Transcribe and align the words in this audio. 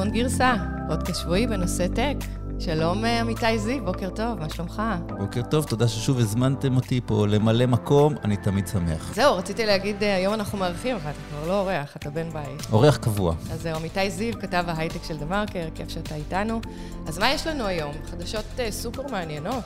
טלפון 0.00 0.14
גרסה, 0.14 0.54
פודקאסט 0.88 1.20
שבועי 1.20 1.46
בנושא 1.46 1.86
טק. 1.88 2.16
שלום 2.58 3.04
אה, 3.04 3.20
עמיתי 3.20 3.58
זיו, 3.58 3.84
בוקר 3.84 4.10
טוב, 4.10 4.38
מה 4.38 4.50
שלומך? 4.50 4.82
בוקר 5.18 5.42
טוב, 5.42 5.64
תודה 5.64 5.88
ששוב 5.88 6.18
הזמנתם 6.18 6.76
אותי 6.76 7.00
פה 7.06 7.26
למלא 7.26 7.66
מקום, 7.66 8.14
אני 8.24 8.36
תמיד 8.36 8.66
שמח. 8.66 9.14
זהו, 9.14 9.36
רציתי 9.36 9.66
להגיד, 9.66 10.02
אה, 10.02 10.16
היום 10.16 10.34
אנחנו 10.34 10.58
מארחים, 10.58 10.96
אבל 10.96 11.10
אתה 11.10 11.18
כבר 11.30 11.48
לא 11.48 11.60
אורח, 11.60 11.96
אתה 11.96 12.10
בן 12.10 12.30
בית. 12.30 12.66
אורח 12.72 12.96
קבוע. 12.96 13.34
אז 13.52 13.62
זהו, 13.62 13.76
עמיתי 13.76 14.10
זיו, 14.10 14.40
כתב 14.40 14.64
ההייטק 14.66 15.04
של 15.04 15.16
דה 15.18 15.26
מרקר, 15.26 15.68
כיף 15.74 15.88
שאתה 15.88 16.14
איתנו. 16.14 16.60
אז 17.06 17.18
מה 17.18 17.30
יש 17.30 17.46
לנו 17.46 17.66
היום? 17.66 17.92
חדשות 18.10 18.44
אה, 18.58 18.72
סופר 18.72 19.02
מעניינות. 19.10 19.64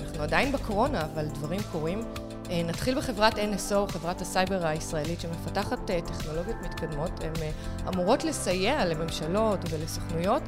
אנחנו 0.00 0.22
עדיין 0.22 0.52
בקורונה, 0.52 1.00
אבל 1.14 1.26
דברים 1.34 1.60
קורים. 1.72 2.00
אה, 2.50 2.62
נתחיל 2.62 2.98
בחברת 2.98 3.34
NSO, 3.34 3.92
חברת 3.92 4.20
הסייבר 4.20 4.66
הישראלית 4.66 5.20
שמפתחת 5.20 5.90
אה, 5.90 6.00
טכנולוגיות 6.00 6.56
מתקדמות. 6.64 7.10
הן 7.24 7.32
אה, 7.42 7.50
אמורות 7.88 8.24
לסייע 8.24 8.84
לממשלות 8.84 9.60
ולסוכנויות 9.70 10.42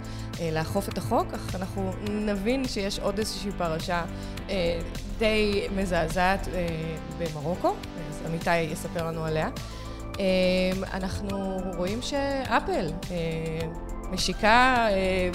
לאכוף 0.52 0.88
את 0.88 0.98
החוק, 0.98 1.34
אך 1.34 1.54
אנחנו 1.54 1.92
נבין 2.08 2.68
שיש 2.68 2.98
עוד 2.98 3.18
איזושהי 3.18 3.50
פרשה 3.58 4.04
די 5.18 5.66
מזעזעת 5.76 6.48
במרוקו, 7.18 7.74
אז 8.08 8.22
עמיתי 8.26 8.56
יספר 8.56 9.06
לנו 9.06 9.24
עליה. 9.24 9.48
אנחנו 10.92 11.58
רואים 11.76 12.02
שאפל 12.02 12.86
משיקה 14.10 14.86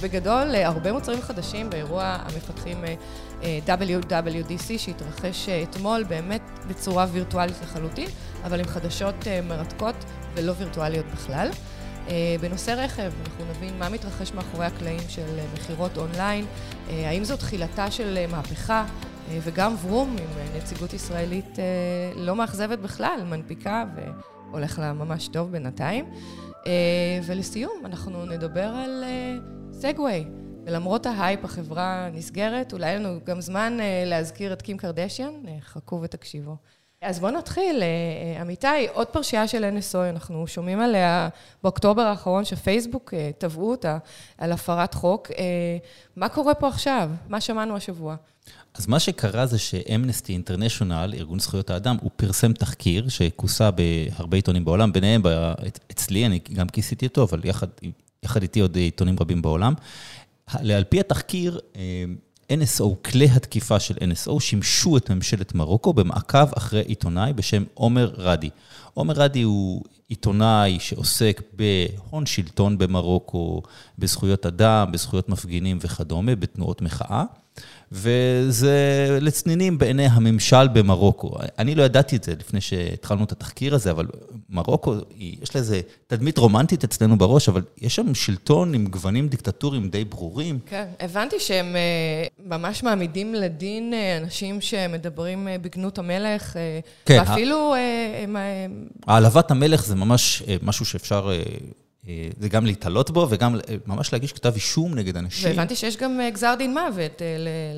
בגדול 0.03 0.55
הרבה 0.55 0.91
מוצרים 0.91 1.21
חדשים 1.21 1.69
באירוע 1.69 2.03
המפתחים 2.03 2.77
WWDC 3.67 4.77
שהתרחש 4.77 5.49
אה, 5.49 5.63
אתמול 5.63 6.03
באמת 6.03 6.41
בצורה 6.67 7.05
וירטואלית 7.11 7.55
לחלוטין, 7.63 8.07
אבל 8.43 8.59
עם 8.59 8.65
חדשות 8.65 9.27
אה, 9.27 9.41
מרתקות 9.41 9.95
ולא 10.35 10.53
וירטואליות 10.57 11.05
בכלל. 11.05 11.49
אה, 12.07 12.35
בנושא 12.41 12.71
רכב, 12.71 13.11
אנחנו 13.25 13.45
נבין 13.49 13.79
מה 13.79 13.89
מתרחש 13.89 14.33
מאחורי 14.33 14.65
הקלעים 14.65 14.99
של 15.07 15.39
מכירות 15.53 15.97
אונליין, 15.97 16.45
האם 16.89 17.23
זו 17.23 17.37
תחילתה 17.37 17.91
של 17.91 18.25
מהפכה, 18.31 18.85
וגם 19.29 19.75
Vroom 19.81 20.15
עם 20.19 20.57
נציגות 20.57 20.93
ישראלית 20.93 21.57
לא 22.15 22.35
מאכזבת 22.35 22.79
בכלל, 22.79 23.19
מנפיקה 23.29 23.83
והולך 23.95 24.79
לה 24.79 24.93
ממש 24.93 25.27
טוב 25.27 25.51
בינתיים. 25.51 26.05
ולסיום, 27.23 27.85
אנחנו 27.85 28.25
נדבר 28.25 28.67
על 28.67 29.03
סגווי. 29.71 30.25
ולמרות 30.65 31.05
ההייפ, 31.05 31.45
החברה 31.45 32.09
נסגרת. 32.13 32.73
אולי 32.73 32.95
לנו 32.95 33.19
גם 33.23 33.41
זמן 33.41 33.77
uh, 33.79 34.09
להזכיר 34.09 34.53
את 34.53 34.61
קים 34.61 34.77
קרדשיאן, 34.77 35.33
uh, 35.45 35.61
חכו 35.61 35.99
ותקשיבו. 36.01 36.55
אז 37.01 37.19
בואו 37.19 37.31
נתחיל. 37.31 37.79
Uh, 37.79 38.41
אמיתי, 38.41 38.87
עוד 38.93 39.07
פרשייה 39.07 39.47
של 39.47 39.77
NSO, 39.77 40.09
אנחנו 40.09 40.47
שומעים 40.47 40.79
עליה 40.79 41.29
באוקטובר 41.63 42.01
האחרון, 42.01 42.45
שפייסבוק 42.45 43.13
uh, 43.13 43.17
תבעו 43.37 43.71
אותה 43.71 43.97
על 44.37 44.51
הפרת 44.51 44.93
חוק. 44.93 45.31
Uh, 45.31 45.33
מה 46.15 46.29
קורה 46.29 46.53
פה 46.53 46.67
עכשיו? 46.67 47.09
מה 47.27 47.41
שמענו 47.41 47.75
השבוע? 47.75 48.15
אז 48.73 48.87
מה 48.87 48.99
שקרה 48.99 49.45
זה 49.45 49.59
שאמנסטי 49.59 50.33
אינטרנשיונל, 50.33 51.13
ארגון 51.17 51.39
זכויות 51.39 51.69
האדם, 51.69 51.97
הוא 52.01 52.11
פרסם 52.15 52.53
תחקיר 52.53 53.09
שכוסה 53.09 53.69
בהרבה 53.71 54.37
עיתונים 54.37 54.65
בעולם, 54.65 54.93
ביניהם 54.93 55.21
אצלי, 55.91 56.25
אני 56.25 56.39
גם 56.53 56.69
כיסיתי 56.69 57.05
אותו, 57.05 57.23
אבל 57.23 57.41
יחד, 57.43 57.67
יחד 58.23 58.41
איתי 58.41 58.59
עוד 58.59 58.75
עיתונים 58.75 59.15
רבים 59.19 59.41
בעולם. 59.41 59.73
על 60.47 60.83
פי 60.89 60.99
התחקיר, 60.99 61.59
אה, 61.75 62.05
NSO, 62.51 62.83
כלי 63.11 63.25
התקיפה 63.25 63.79
של 63.79 63.93
NSO, 63.93 64.39
שימשו 64.39 64.97
את 64.97 65.09
ממשלת 65.09 65.55
מרוקו 65.55 65.93
במעקב 65.93 66.53
אחרי 66.57 66.81
עיתונאי 66.81 67.33
בשם 67.33 67.63
עומר 67.73 68.13
רדי. 68.17 68.49
עומר 68.93 69.13
רדי 69.13 69.41
הוא 69.41 69.83
עיתונאי 70.07 70.79
שעוסק 70.79 71.41
בהון 71.53 72.25
שלטון 72.25 72.77
במרוקו, 72.77 73.61
בזכויות 73.99 74.45
אדם, 74.45 74.91
בזכויות 74.91 75.29
מפגינים 75.29 75.77
וכדומה, 75.81 76.35
בתנועות 76.35 76.81
מחאה. 76.81 77.23
וזה 77.95 78.77
לצנינים 79.21 79.77
בעיני 79.77 80.05
הממשל 80.05 80.67
במרוקו. 80.67 81.31
אני 81.59 81.75
לא 81.75 81.83
ידעתי 81.83 82.15
את 82.15 82.23
זה 82.23 82.33
לפני 82.39 82.61
שהתחלנו 82.61 83.23
את 83.23 83.31
התחקיר 83.31 83.75
הזה, 83.75 83.91
אבל 83.91 84.07
מרוקו, 84.49 84.95
יש 85.17 85.55
לה 85.55 85.61
איזה 85.61 85.81
תדמית 86.07 86.37
רומנטית 86.37 86.83
אצלנו 86.83 87.17
בראש, 87.17 87.49
אבל 87.49 87.61
יש 87.81 87.95
שם 87.95 88.15
שלטון 88.15 88.73
עם 88.73 88.85
גוונים 88.85 89.27
דיקטטוריים 89.27 89.89
די 89.89 90.05
ברורים. 90.05 90.59
כן, 90.65 90.85
הבנתי 90.99 91.39
שהם 91.39 91.75
אה, 91.75 92.27
ממש 92.45 92.83
מעמידים 92.83 93.35
לדין 93.35 93.93
אה, 93.93 94.17
אנשים 94.17 94.61
שמדברים 94.61 95.47
אה, 95.47 95.57
בגנות 95.57 95.97
המלך, 95.99 96.55
כן, 97.05 97.17
ואפילו... 97.19 97.73
העלבת 99.07 99.51
המלך 99.51 99.85
זה 99.85 99.95
ממש 99.95 100.43
משהו 100.61 100.85
שאפשר... 100.85 101.31
אה, 102.07 102.29
זה 102.39 102.49
גם 102.49 102.65
להתעלות 102.65 103.11
בו 103.11 103.27
וגם 103.29 103.55
אה, 103.55 103.75
ממש 103.87 104.13
להגיש 104.13 104.33
כתב 104.33 104.51
אישום 104.55 104.95
נגד 104.95 105.17
אנשים. 105.17 105.49
והבנתי 105.49 105.75
שיש 105.75 105.97
גם 105.97 106.19
אה, 106.19 106.29
גזר 106.29 106.55
דין 106.57 106.73
מוות 106.73 107.21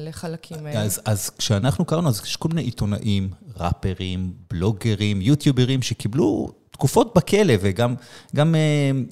לחלקים 0.08 0.66
האלה. 0.66 0.82
אז, 0.82 1.02
אז 1.06 1.30
כשאנחנו 1.30 1.86
קראנו, 1.86 2.08
אז 2.08 2.22
יש 2.26 2.36
כל 2.36 2.50
מיני 2.50 2.62
עיתונאים, 2.62 3.30
ראפרים, 3.58 4.34
בלוגרים, 4.50 5.22
יוטיוברים, 5.22 5.82
שקיבלו 5.82 6.52
תקופות 6.72 7.14
בכלא 7.16 7.54
וגם 7.62 7.96
גם, 8.36 8.56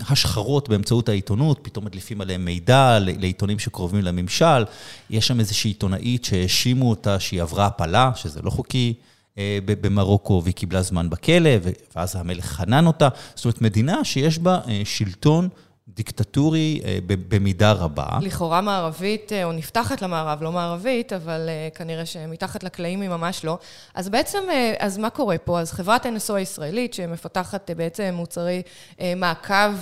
השחרות 0.10 0.70
באמצעות 0.70 1.10
העיתונות, 1.10 1.60
פתאום 1.62 1.86
מדליפים 1.86 2.22
עליהם 2.22 2.46
מידע 2.46 2.98
לעיתונים 3.00 3.60
שקרובים 3.60 4.02
לממשל. 4.02 4.66
יש 5.10 5.28
שם 5.28 5.40
איזושהי 5.40 5.70
עיתונאית 5.70 6.26
שהאשימו 6.26 6.90
אותה 6.90 7.20
שהיא 7.20 7.42
עברה 7.42 7.66
הפלה, 7.66 8.12
שזה 8.16 8.42
לא 8.42 8.50
חוקי. 8.50 8.94
אה, 9.38 9.60
במרוקו, 9.66 10.42
והיא 10.44 10.54
קיבלה 10.56 10.82
זמן 10.82 11.10
בכלא, 11.10 11.50
ואז 11.96 12.16
המלך 12.16 12.46
חנן 12.46 12.88
אותה. 12.88 13.10
זאת 13.36 13.46
אומרת, 13.46 13.62
מדינה 13.62 14.04
שיש 14.04 14.40
בה 14.40 14.60
אה, 14.68 14.82
שלטון 14.86 15.50
דיקטטורי 15.88 16.82
אה, 16.86 16.98
במידה 17.08 17.72
רבה. 17.72 18.08
לכאורה 18.22 18.62
מערבית, 18.62 19.32
או 19.44 19.52
נפתחת 19.52 20.02
למערב, 20.02 20.44
לא 20.44 20.52
מערבית, 20.52 21.14
אבל 21.14 21.50
כנראה 21.76 22.06
שמתחת 22.06 22.64
לקלעים 22.64 23.02
היא 23.02 23.10
ממש 23.10 23.46
לא. 23.46 23.58
אז 23.94 24.10
בעצם, 24.10 24.40
אז 24.80 24.98
מה 24.98 25.10
קורה 25.10 25.38
פה? 25.38 25.60
אז 25.60 25.72
חברת 25.72 26.06
NSO 26.06 26.34
הישראלית, 26.34 26.94
שמפתחת 26.94 27.72
בעצם 27.72 28.14
מוצרי 28.14 28.62
מעקב 29.16 29.74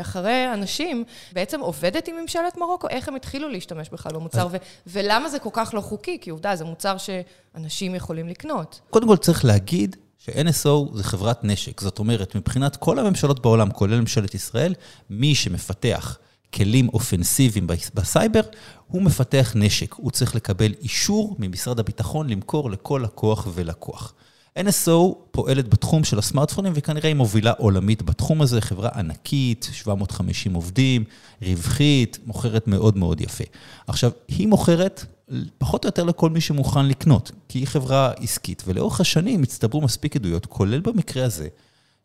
אחרי 0.00 0.52
אנשים, 0.54 1.04
בעצם 1.32 1.60
עובדת 1.60 2.08
עם 2.08 2.16
ממשלת 2.16 2.56
מרוקו? 2.56 2.88
איך 2.88 3.08
הם 3.08 3.16
התחילו 3.16 3.48
להשתמש 3.48 3.88
בכלל 3.88 4.12
במוצר, 4.12 4.46
אז... 4.46 4.56
ולמה 4.86 5.28
זה 5.28 5.38
כל 5.38 5.50
כך 5.52 5.74
לא 5.74 5.80
חוקי? 5.80 6.18
כי 6.20 6.30
עובדה, 6.30 6.56
זה 6.56 6.64
מוצר 6.64 6.98
ש... 6.98 7.10
אנשים 7.54 7.94
יכולים 7.94 8.28
לקנות. 8.28 8.80
קודם 8.90 9.08
כל 9.08 9.16
צריך 9.16 9.44
להגיד 9.44 9.96
ש-NSO 10.24 10.96
זה 10.96 11.04
חברת 11.04 11.44
נשק. 11.44 11.80
זאת 11.80 11.98
אומרת, 11.98 12.34
מבחינת 12.34 12.76
כל 12.76 12.98
הממשלות 12.98 13.42
בעולם, 13.42 13.70
כולל 13.70 14.00
ממשלת 14.00 14.34
ישראל, 14.34 14.74
מי 15.10 15.34
שמפתח 15.34 16.18
כלים 16.54 16.88
אופנסיביים 16.88 17.66
בסייבר, 17.94 18.40
הוא 18.86 19.02
מפתח 19.02 19.52
נשק. 19.54 19.94
הוא 19.94 20.10
צריך 20.10 20.34
לקבל 20.34 20.72
אישור 20.82 21.36
ממשרד 21.38 21.80
הביטחון 21.80 22.28
למכור 22.30 22.70
לכל 22.70 23.00
לקוח 23.04 23.46
ולקוח. 23.54 24.14
NSO 24.58 25.14
פועלת 25.30 25.68
בתחום 25.68 26.04
של 26.04 26.18
הסמארטפונים 26.18 26.72
וכנראה 26.76 27.08
היא 27.08 27.16
מובילה 27.16 27.52
עולמית 27.58 28.02
בתחום 28.02 28.42
הזה, 28.42 28.60
חברה 28.60 28.90
ענקית, 28.94 29.68
750 29.72 30.54
עובדים, 30.54 31.04
רווחית, 31.42 32.18
מוכרת 32.26 32.66
מאוד 32.66 32.96
מאוד 32.96 33.20
יפה. 33.20 33.44
עכשיו, 33.86 34.10
היא 34.28 34.48
מוכרת 34.48 35.04
פחות 35.58 35.84
או 35.84 35.88
יותר 35.88 36.04
לכל 36.04 36.30
מי 36.30 36.40
שמוכן 36.40 36.86
לקנות, 36.86 37.32
כי 37.48 37.58
היא 37.58 37.66
חברה 37.66 38.12
עסקית, 38.12 38.62
ולאורך 38.66 39.00
השנים 39.00 39.42
הצטברו 39.42 39.80
מספיק 39.80 40.16
עדויות, 40.16 40.46
כולל 40.46 40.80
במקרה 40.80 41.24
הזה, 41.24 41.48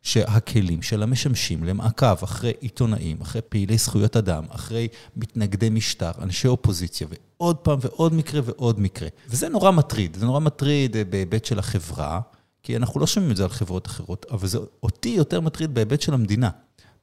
שהכלים 0.02 0.82
שלה 0.82 1.06
משמשים 1.06 1.64
למעקב 1.64 2.22
אחרי 2.22 2.52
עיתונאים, 2.60 3.20
אחרי 3.20 3.42
פעילי 3.48 3.78
זכויות 3.78 4.16
אדם, 4.16 4.44
אחרי 4.50 4.88
מתנגדי 5.16 5.70
משטר, 5.70 6.10
אנשי 6.22 6.48
אופוזיציה, 6.48 7.06
ועוד 7.10 7.56
פעם 7.56 7.78
ועוד 7.82 8.14
מקרה 8.14 8.40
ועוד 8.44 8.80
מקרה. 8.80 9.08
וזה 9.28 9.48
נורא 9.48 9.70
מטריד, 9.70 10.16
זה 10.20 10.26
נורא 10.26 10.40
מטריד 10.40 10.96
אה, 10.96 11.04
בהיבט 11.04 11.44
של 11.44 11.58
החברה, 11.58 12.20
כי 12.62 12.76
אנחנו 12.76 13.00
לא 13.00 13.06
שומעים 13.06 13.32
את 13.32 13.36
זה 13.36 13.42
על 13.42 13.48
חברות 13.48 13.86
אחרות, 13.86 14.26
אבל 14.30 14.48
זה 14.48 14.58
אותי 14.82 15.08
יותר 15.08 15.40
מטריד 15.40 15.74
בהיבט 15.74 16.00
של 16.00 16.14
המדינה. 16.14 16.50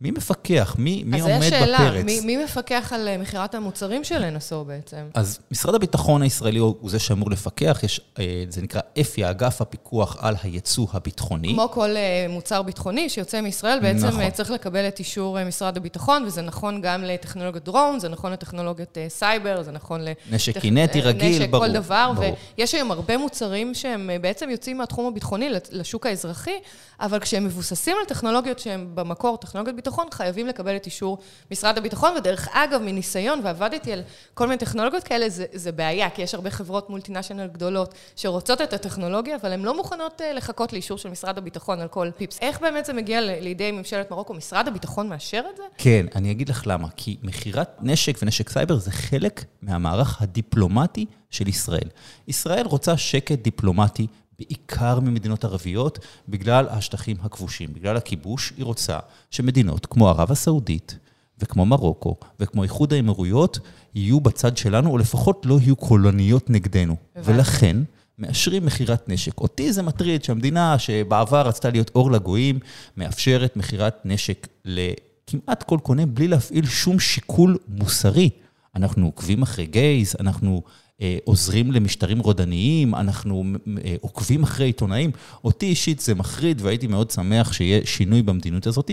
מי 0.02 0.12
מפקח? 0.12 0.76
מי, 0.80 1.04
מי 1.06 1.20
עומד 1.22 1.36
בפרץ? 1.36 1.54
אז 1.54 1.60
זו 1.60 1.66
שאלה, 1.66 2.04
מי, 2.04 2.20
מי 2.20 2.44
מפקח 2.44 2.94
על 2.96 3.08
אה, 3.08 3.18
מכירת 3.18 3.56
המוצרים 3.56 4.04
של 4.04 4.24
NSO 4.24 4.56
בעצם? 4.68 4.98
אז 5.14 5.40
משרד 5.52 5.76
הביטחון 5.76 6.22
הישראלי 6.22 6.60
הוא 6.60 6.90
זה 6.90 7.00
שאמור 7.00 7.32
לפקח, 7.32 7.80
יש, 7.84 8.02
אה, 8.20 8.44
זה 8.50 8.62
נקרא 8.62 8.82
אפי, 9.02 9.30
אגף 9.30 9.62
הפיקוח 9.62 10.18
על 10.20 10.36
הייצוא 10.44 10.88
הביטחוני. 10.94 11.54
כמו 11.54 11.70
כל 11.72 11.90
אה, 11.96 12.26
מוצר 12.30 12.62
ביטחוני 12.62 13.10
שיוצא 13.10 13.42
מישראל, 13.42 13.80
בעצם 13.80 14.08
נכון. 14.08 14.30
צריך 14.30 14.52
לקבל 14.52 14.88
את 14.88 15.00
אישור 15.00 15.44
משרד 15.44 15.78
הביטחון, 15.78 16.24
וזה 16.26 16.42
נכון 16.42 16.82
גם 16.82 17.04
לטכנולוגיות 17.04 17.66
דרון, 17.66 18.00
זה 18.00 18.10
נכון 18.10 18.32
לטכנולוגיות 18.32 18.98
סייבר, 19.08 19.64
זה 19.64 19.72
נכון. 19.72 20.02
נשק 20.32 20.58
קינטי 20.58 21.02
רגיל, 21.02 21.40
נשק, 21.40 21.50
ברור. 21.50 21.66
נשק, 21.66 21.74
כל 21.76 21.80
דבר, 21.80 22.12
ברור. 22.16 22.36
ויש 22.58 22.76
היום 22.76 22.92
הרבה 22.92 23.18
מוצרים 23.18 23.74
שהם 23.74 24.10
בעצם 24.22 24.50
יוצאים 24.50 24.78
מהתחום 24.78 25.06
הביטחוני 25.06 25.50
לשוק 25.72 26.06
האזרחי, 26.06 26.60
אבל 27.00 27.20
כשהם 27.20 27.46
מבוססים 27.46 27.98
על 28.00 28.06
טכנולוגיות 28.06 28.60
שהן 28.60 28.88
במקור 28.94 29.38
טכנולוגיות 29.38 29.76
הביטחון, 29.88 30.08
חייבים 30.12 30.48
לקבל 30.48 30.76
את 30.76 30.86
אישור 30.86 31.18
משרד 31.52 31.78
הביטחון, 31.78 32.18
ודרך 32.18 32.48
אגב, 32.52 32.82
מניסיון, 32.82 33.40
ועבדתי 33.44 33.94
על 33.94 34.02
כל 34.34 34.48
מיני 34.48 34.58
טכנולוגיות 34.58 35.04
כאלה, 35.04 35.30
זה, 35.30 35.46
זה 35.54 35.72
בעיה, 35.72 36.10
כי 36.10 36.22
יש 36.22 36.36
הרבה 36.36 36.50
חברות 36.50 36.90
מולטינשיונל 36.90 37.48
גדולות 37.48 37.94
שרוצות 38.16 38.62
את 38.62 38.74
הטכנולוגיה, 38.74 39.36
אבל 39.42 39.52
הן 39.52 39.62
לא 39.62 39.78
מוכנות 39.78 40.22
אה, 40.22 40.34
לחכות 40.34 40.74
לאישור 40.74 40.98
של 40.98 41.10
משרד 41.10 41.38
הביטחון 41.38 41.80
על 41.80 41.88
כל 41.88 42.10
פיפס. 42.18 42.40
איך 42.42 42.62
באמת 42.62 42.86
זה 42.86 42.94
מגיע 42.94 43.22
לידי 43.22 43.72
ממשלת 43.72 44.12
מרוקו? 44.12 44.34
משרד 44.34 44.68
הביטחון 44.68 45.10
מאשר 45.10 45.44
את 45.52 45.58
זה? 45.58 45.64
כן, 45.78 46.06
אני 46.16 46.32
אגיד 46.32 46.50
לך 46.50 46.64
למה. 46.68 46.88
כי 46.98 47.18
מכירת 47.24 47.70
נשק 47.82 48.18
ונשק 48.22 48.50
סייבר 48.50 48.78
זה 48.78 48.92
חלק 48.92 49.46
מהמערך 49.62 50.22
הדיפלומטי 50.22 51.06
של 51.30 51.48
ישראל. 51.48 51.90
ישראל 52.28 52.66
רוצה 52.66 52.98
שקט 52.98 53.40
דיפלומטי 53.40 54.08
בעיקר 54.40 55.00
ממדינות 55.00 55.44
ערביות, 55.46 56.00
בגלל 56.30 56.68
השטחים 56.70 57.18
הכבושים, 57.24 57.74
בגלל 57.74 57.98
הכיבוש, 57.98 58.54
היא 58.58 58.66
רוצה 58.66 59.00
שמדינות 59.32 59.86
כמו 59.86 60.10
ערב 60.10 60.32
הסעודית 60.32 60.98
וכמו 61.40 61.66
מרוקו 61.66 62.16
וכמו 62.40 62.64
איחוד 62.64 62.94
האמירויות 62.94 63.60
יהיו 63.96 64.20
בצד 64.20 64.58
שלנו, 64.58 64.90
או 64.90 64.98
לפחות 64.98 65.46
לא 65.46 65.60
יהיו 65.62 65.76
קולוניות 65.76 66.50
נגדנו. 66.50 66.96
הבנתי. 67.16 67.32
ולכן, 67.32 67.78
מאשרים 68.20 68.66
מכירת 68.66 69.10
נשק. 69.10 69.40
אותי 69.40 69.74
זה 69.74 69.84
מטריד 69.84 70.24
שהמדינה 70.24 70.80
שבעבר 70.80 71.48
רצתה 71.48 71.70
להיות 71.70 71.92
אור 71.96 72.12
לגויים, 72.12 72.60
מאפשרת 72.98 73.58
מכירת 73.58 74.02
נשק 74.06 74.48
לכמעט 74.66 75.64
כל 75.64 75.80
קונה 75.84 76.06
בלי 76.06 76.28
להפעיל 76.28 76.66
שום 76.66 77.00
שיקול 77.00 77.58
מוסרי. 77.68 78.30
אנחנו 78.76 79.06
עוקבים 79.06 79.42
אחרי 79.42 79.66
גייז, 79.66 80.16
אנחנו 80.20 80.62
עוזרים 81.24 81.72
למשטרים 81.72 82.20
רודניים, 82.20 82.96
אנחנו 82.96 83.44
אה, 83.86 83.96
עוקבים 84.02 84.44
אחרי 84.44 84.66
עיתונאים. 84.66 85.12
אותי 85.44 85.66
אישית 85.66 86.00
זה 86.00 86.16
מחריד, 86.16 86.62
והייתי 86.62 86.88
מאוד 86.88 87.12
שמח 87.12 87.54
שיהיה 87.54 87.82
שינוי 87.86 88.22
במדיניות 88.22 88.68
הזאת. 88.68 88.92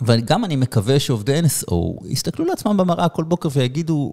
וגם 0.00 0.44
אני 0.44 0.56
מקווה 0.56 1.00
שעובדי 1.00 1.40
NSO 1.40 1.74
יסתכלו 2.08 2.44
לעצמם 2.44 2.76
במראה 2.76 3.08
כל 3.08 3.24
בוקר 3.24 3.48
ויגידו, 3.52 4.12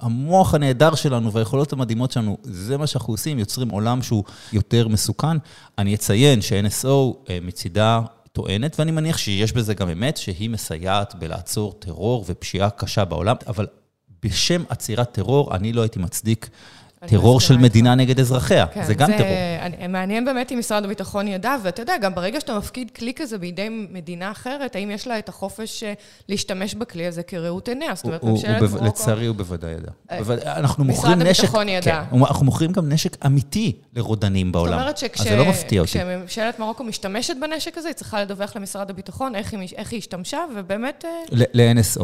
המוח 0.00 0.54
הנהדר 0.54 0.94
שלנו 0.94 1.32
והיכולות 1.32 1.72
המדהימות 1.72 2.12
שלנו, 2.12 2.38
זה 2.42 2.76
מה 2.76 2.86
שאנחנו 2.86 3.12
עושים, 3.12 3.38
יוצרים 3.38 3.68
עולם 3.68 4.02
שהוא 4.02 4.24
יותר 4.52 4.88
מסוכן. 4.88 5.36
אני 5.78 5.94
אציין 5.94 6.42
ש-NSO 6.42 6.86
אה, 7.30 7.38
מצידה 7.42 8.00
טוענת, 8.32 8.76
ואני 8.78 8.90
מניח 8.90 9.18
שיש 9.18 9.52
בזה 9.52 9.74
גם 9.74 9.88
אמת, 9.88 10.16
שהיא 10.16 10.50
מסייעת 10.50 11.14
בלעצור 11.14 11.72
טרור 11.78 12.24
ופשיעה 12.28 12.70
קשה 12.70 13.04
בעולם, 13.04 13.36
אבל 13.46 13.66
בשם 14.26 14.62
עצירת 14.68 15.12
טרור, 15.12 15.54
אני 15.54 15.72
לא 15.72 15.82
הייתי 15.82 15.98
מצדיק 15.98 16.48
טרור 17.06 17.40
של 17.40 17.56
מדינה 17.56 17.94
נגד 17.94 18.20
אזרחיה, 18.20 18.66
כן, 18.66 18.84
זה 18.84 18.94
גם 18.94 19.06
זה, 19.06 19.18
טרור. 19.18 19.28
אני, 19.60 19.86
מעניין 19.86 20.24
באמת 20.24 20.52
אם 20.52 20.58
משרד 20.58 20.84
הביטחון 20.84 21.28
ידע, 21.28 21.56
ואתה 21.62 21.82
יודע, 21.82 21.98
גם 21.98 22.14
ברגע 22.14 22.40
שאתה 22.40 22.58
מפקיד 22.58 22.90
כלי 22.90 23.12
כזה 23.16 23.38
בידי 23.38 23.68
מדינה 23.70 24.30
אחרת, 24.30 24.76
האם 24.76 24.90
יש 24.90 25.06
לה 25.06 25.18
את 25.18 25.28
החופש 25.28 25.82
אה, 25.82 25.92
להשתמש 26.28 26.74
בכלי 26.74 27.06
הזה 27.06 27.22
כראות 27.22 27.68
עיניה? 27.68 27.94
זאת 27.94 28.04
אומרת, 28.04 28.24
ממשלת 28.24 28.62
מרוקו... 28.62 28.84
לצערי 28.84 29.26
הוא 29.26 29.36
בוודאי 29.36 29.70
ידע. 29.70 29.90
אה, 30.10 30.18
אנחנו 30.56 30.84
מוכרים 30.84 31.18
נשק... 31.18 31.30
משרד 31.30 31.44
הביטחון 31.44 31.68
ידע. 31.68 32.04
כן, 32.10 32.18
אנחנו 32.20 32.46
מוכרים 32.46 32.72
גם 32.72 32.88
נשק 32.92 33.24
אמיתי 33.26 33.72
לרודנים 33.96 34.52
בעולם. 34.52 34.72
זאת 34.72 34.80
אומרת 34.80 34.98
שכש... 34.98 35.20
אז 35.20 35.26
זה 35.26 35.36
לא 35.36 35.44
מפתיע 35.44 35.80
אותי. 35.80 35.90
כשממשלת 35.90 36.58
מרוקו 36.58 36.84
משתמשת 36.84 37.34
בנשק 37.40 37.78
הזה, 37.78 37.88
היא 37.88 37.94
צריכה 37.94 38.22
לדווח 38.22 38.56
למשרד 38.56 38.90
הביטחון 38.90 39.34
איך 39.34 39.52
היא, 39.52 39.68
איך 39.76 39.92
היא 39.92 39.98
השתמשה, 39.98 40.38
ובאמת... 40.56 41.04
אה, 41.04 41.10
ל-NSO. 41.54 42.02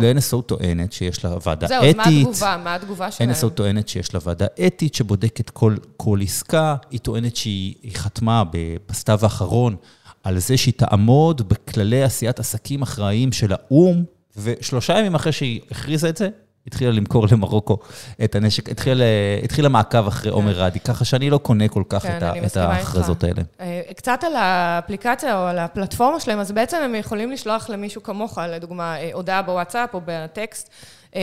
ו-NSO 0.00 0.42
טוענת 0.46 0.92
שיש 0.92 1.24
לה 1.24 1.30
ועדה 1.46 1.66
אתית. 1.66 1.80
זהו, 1.80 1.96
מה 1.96 2.04
התגובה? 2.04 2.56
מה 2.64 2.74
התגובה 2.74 3.10
שלהם? 3.10 3.30
NSO 3.30 3.50
טוענת 3.50 3.88
שיש 4.02 4.14
לה 4.14 4.20
ועדה 4.24 4.46
אתית 4.66 4.94
שבודקת 4.94 5.50
כל, 5.50 5.76
כל 5.96 6.18
עסקה. 6.22 6.76
היא 6.90 7.00
טוענת 7.00 7.36
שהיא 7.36 7.74
חתמה 7.94 8.42
בסתיו 8.88 9.18
האחרון 9.22 9.76
על 10.22 10.38
זה 10.38 10.56
שהיא 10.56 10.74
תעמוד 10.76 11.48
בכללי 11.48 12.02
עשיית 12.02 12.38
עסקים 12.38 12.82
אחראיים 12.82 13.32
של 13.32 13.52
האו"ם, 13.52 14.04
ושלושה 14.36 14.98
ימים 14.98 15.14
אחרי 15.14 15.32
שהיא 15.32 15.60
הכריזה 15.70 16.08
את 16.08 16.16
זה, 16.16 16.28
התחילה 16.66 16.90
למכור 16.90 17.26
למרוקו 17.32 17.78
את 18.24 18.34
הנשק, 18.34 18.68
התחילה, 18.68 19.04
התחילה 19.44 19.68
מעקב 19.68 20.06
אחרי 20.06 20.30
עומר 20.30 20.54
כן. 20.54 20.60
רדי, 20.60 20.80
ככה 20.80 21.04
שאני 21.04 21.30
לא 21.30 21.38
קונה 21.38 21.68
כל 21.68 21.82
כך 21.88 22.02
כן, 22.02 22.18
את, 22.18 22.46
את 22.46 22.56
ההכרזות 22.56 23.24
האלה. 23.24 23.42
אה, 23.60 23.80
קצת 23.96 24.24
על 24.24 24.36
האפליקציה 24.36 25.38
או 25.38 25.46
על 25.46 25.58
הפלטפורמה 25.58 26.20
שלהם, 26.20 26.38
אז 26.38 26.52
בעצם 26.52 26.76
הם 26.84 26.94
יכולים 26.94 27.30
לשלוח 27.30 27.70
למישהו 27.70 28.02
כמוך, 28.02 28.38
לדוגמה, 28.38 28.98
אה, 28.98 29.10
הודעה 29.12 29.42
בוואטסאפ 29.42 29.94
או 29.94 30.00
בטקסט. 30.04 30.70
אה, 31.16 31.22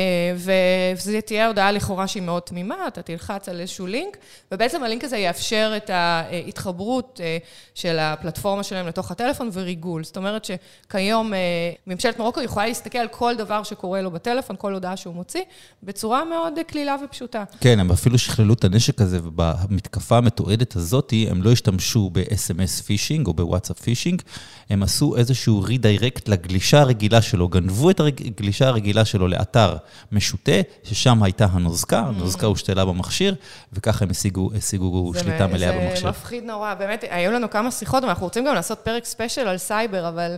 וזו 0.96 1.12
תהיה 1.26 1.48
הודעה 1.48 1.72
לכאורה 1.72 2.08
שהיא 2.08 2.24
מאוד 2.24 2.42
תמימה, 2.42 2.76
אתה 2.88 3.02
תלחץ 3.02 3.50
על 3.50 3.60
איזשהו 3.60 3.88
לינק, 3.88 4.18
ובעצם 4.52 4.84
הלינק 4.84 5.04
הזה 5.04 5.18
יאפשר 5.18 5.74
את 5.78 5.90
ההתחברות 5.90 7.22
אה, 7.24 7.38
של 7.76 8.00
הפלטפורמה 8.00 8.64
שלהם 8.64 8.88
לתוך 8.88 9.12
הטלפון 9.12 9.50
וריגול. 9.54 10.04
זאת 10.04 10.18
אומרת 10.18 10.46
שכיום 10.46 11.34
אה, 11.34 11.40
ממשלת 11.88 12.20
מרוקו 12.20 12.42
יכולה 12.42 12.68
להסתכל 12.68 12.98
על 12.98 13.08
כל 13.08 13.36
דבר 13.36 13.64
שקורה 13.64 14.02
לו 14.02 14.12
בטלפון, 14.12 14.56
כל 14.60 14.74
הודעה 14.74 14.98
שהוא 14.98 15.16
מוציא, 15.16 15.42
בצורה 15.84 16.26
מאוד 16.26 16.54
קלילה 16.68 16.96
ופשוטה. 17.06 17.44
כן, 17.62 17.80
הם 17.80 17.92
אפילו 17.92 18.18
שכללו 18.18 18.54
את 18.54 18.64
הנשק 18.64 19.02
הזה, 19.02 19.20
ובמתקפה 19.24 20.18
המתועדת 20.18 20.76
הזאת, 20.76 21.14
הם 21.30 21.44
לא 21.44 21.52
השתמשו 21.52 22.10
ב-SMS 22.14 22.84
פישינג 22.86 23.28
או 23.28 23.34
בוואטסאפ 23.34 23.80
פישינג, 23.80 24.22
הם 24.70 24.84
עשו 24.84 25.16
איזשהו 25.16 25.62
redirect 25.62 26.28
לגלישה 26.28 26.80
הרגילה 26.80 27.22
שלו, 27.22 27.48
גנבו 27.48 27.90
את 27.90 28.00
הגלישה 28.00 28.68
הרגילה 28.68 29.06
שלו 29.06 29.28
לאתר 29.28 29.77
משוטה, 30.12 30.52
ששם 30.84 31.24
הייתה 31.24 31.46
הנוזקה, 31.52 32.00
mm. 32.00 32.08
הנוזקה 32.08 32.46
הושתלה 32.46 32.86
במכשיר, 32.86 33.36
וככה 33.74 34.06
הם 34.06 34.12
השיגו, 34.12 34.50
השיגו 34.58 35.14
שליטה 35.20 35.48
מלאה 35.48 35.72
במכשיר. 35.72 36.02
זה 36.02 36.10
מפחיד 36.10 36.44
נורא, 36.44 36.74
באמת, 36.74 37.04
היו 37.10 37.32
לנו 37.32 37.50
כמה 37.50 37.72
שיחות, 37.72 38.04
ואנחנו 38.04 38.26
רוצים 38.26 38.46
גם 38.46 38.56
לעשות 38.56 38.80
פרק 38.80 39.06
special 39.06 39.48
על 39.48 39.58
סייבר, 39.58 40.10
אבל 40.10 40.36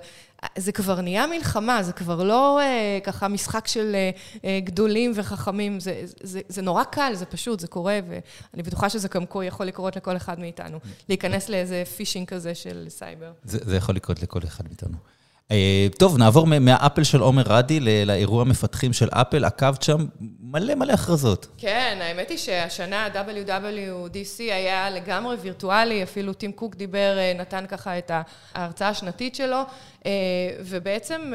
זה 0.58 0.72
כבר 0.72 1.02
נהיה 1.02 1.28
מלחמה, 1.28 1.84
זה 1.84 1.94
כבר 1.94 2.24
לא 2.24 2.60
אה, 2.60 3.00
ככה 3.04 3.28
משחק 3.28 3.68
של 3.68 3.96
אה, 3.96 4.12
אה, 4.46 4.60
גדולים 4.64 5.12
וחכמים, 5.16 5.80
זה, 5.80 6.02
זה, 6.24 6.42
זה 6.50 6.62
נורא 6.62 6.84
קל, 6.84 7.12
זה 7.16 7.26
פשוט, 7.26 7.60
זה 7.60 7.68
קורה, 7.68 8.00
ואני 8.08 8.64
בטוחה 8.64 8.90
שזה 8.90 9.08
גם 9.08 9.24
יכול 9.44 9.66
לקרות 9.66 9.96
לכל 9.96 10.18
אחד 10.18 10.40
מאיתנו, 10.40 10.80
להיכנס 11.10 11.50
לאיזה 11.50 11.84
פישינג 11.98 12.28
כזה 12.28 12.56
של 12.56 12.86
סייבר. 12.90 13.32
זה, 13.44 13.58
זה 13.62 13.78
יכול 13.78 13.96
לקרות 13.96 14.22
לכל 14.22 14.40
אחד 14.44 14.64
מאיתנו. 14.68 14.98
אה, 15.52 15.88
טוב, 15.98 16.18
נעבור 16.18 16.48
מהאפל 16.48 17.04
של 17.04 17.20
עומר 17.20 17.44
רדי 17.46 17.80
לאירוע 18.06 18.44
מפתחים 18.44 18.94
של 18.94 19.08
אפל, 19.12 19.46
עקבת 19.46 19.82
שם 19.82 20.06
מלא 20.42 20.76
מלא 20.76 20.94
הכרזות. 20.94 21.48
כן, 21.58 21.98
האמת 22.02 22.30
היא 22.30 22.38
שהשנה 22.38 23.08
WWDC 23.14 24.40
היה 24.40 24.90
לגמרי 24.90 25.36
וירטואלי, 25.42 26.04
אפילו 26.04 26.34
טים 26.34 26.52
קוק 26.52 26.76
דיבר, 26.76 27.18
אה, 27.18 27.34
נתן 27.38 27.66
ככה 27.68 27.98
את 27.98 28.12
ההרצאה 28.56 28.90
השנתית 28.90 29.36
שלו, 29.36 29.62
אה, 30.06 30.12
ובעצם 30.60 31.34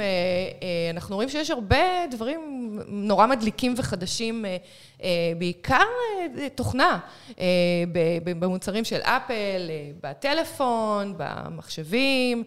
אנחנו 0.90 1.14
רואים 1.14 1.28
שיש 1.28 1.50
הרבה 1.50 1.76
דברים 2.10 2.40
נורא 2.88 3.26
מדליקים 3.26 3.74
וחדשים, 3.76 4.44
בעיקר 5.38 5.84
תוכנה, 6.54 6.98
במוצרים 8.24 8.84
של 8.84 9.00
אפל, 9.00 9.70
בטלפון, 10.02 11.14
במחשבים, 11.16 12.44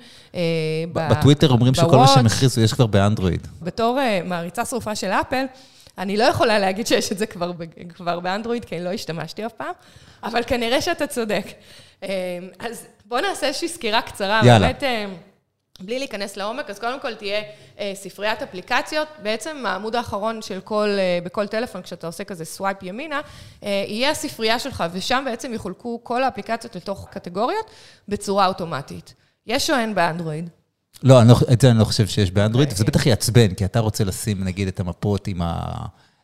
בטוויטר 0.93 1.56
אומרים 1.57 1.73
שכל 1.73 1.97
מה 1.97 2.07
שהם 2.07 2.25
הכריזו 2.25 2.61
יש 2.61 2.73
כבר 2.73 2.85
באנדרואיד. 2.85 3.47
בתור 3.61 3.97
uh, 3.97 4.27
מעריצה 4.27 4.65
שרופה 4.65 4.95
של 4.95 5.11
אפל, 5.11 5.45
אני 5.97 6.17
לא 6.17 6.23
יכולה 6.23 6.59
להגיד 6.59 6.87
שיש 6.87 7.11
את 7.11 7.17
זה 7.17 7.25
כבר, 7.25 7.51
כבר 7.93 8.19
באנדרואיד, 8.19 8.65
כי 8.65 8.75
אני 8.75 8.83
לא 8.83 8.89
השתמשתי 8.89 9.45
אף 9.45 9.53
פעם, 9.53 9.73
אבל 10.23 10.41
כנראה 10.47 10.81
שאתה 10.81 11.07
צודק. 11.07 11.45
Uh, 12.01 12.05
אז 12.59 12.85
בואו 13.05 13.21
נעשה 13.21 13.47
איזושהי 13.47 13.67
סקירה 13.67 14.01
קצרה. 14.01 14.41
יאללה. 14.45 14.59
באמת, 14.67 14.83
uh, 14.83 14.85
בלי 15.79 15.99
להיכנס 15.99 16.37
לעומק, 16.37 16.69
אז 16.69 16.79
קודם 16.79 16.99
כל 16.99 17.15
תהיה 17.15 17.41
ספריית 17.93 18.41
אפליקציות. 18.41 19.07
בעצם 19.23 19.65
העמוד 19.65 19.95
האחרון 19.95 20.41
של 20.41 20.59
כל, 20.63 20.89
בכל 21.23 21.47
טלפון, 21.47 21.81
כשאתה 21.81 22.07
עושה 22.07 22.23
כזה 22.23 22.45
swipe 22.45 22.83
ימינה, 22.83 23.21
יהיה 23.61 24.09
הספרייה 24.09 24.59
שלך, 24.59 24.83
ושם 24.91 25.23
בעצם 25.25 25.53
יחולקו 25.53 25.99
כל 26.03 26.23
האפליקציות 26.23 26.75
לתוך 26.75 27.07
קטגוריות 27.11 27.65
בצורה 28.07 28.47
אוטומטית. 28.47 29.13
יש 29.47 29.69
או 29.69 29.75
אין 29.75 29.95
באנדרואיד? 29.95 30.49
לא, 31.03 31.23
לא, 31.23 31.35
את 31.53 31.61
זה 31.61 31.71
אני 31.71 31.79
לא 31.79 31.83
חושב 31.83 32.07
שיש 32.07 32.31
באנדרואיד, 32.31 32.73
וזה 32.73 32.85
בטח 32.85 33.05
יעצבן, 33.05 33.53
כי 33.53 33.65
אתה 33.65 33.79
רוצה 33.79 34.03
לשים, 34.03 34.43
נגיד, 34.43 34.67
את 34.67 34.79
המפות 34.79 35.27
עם 35.27 35.41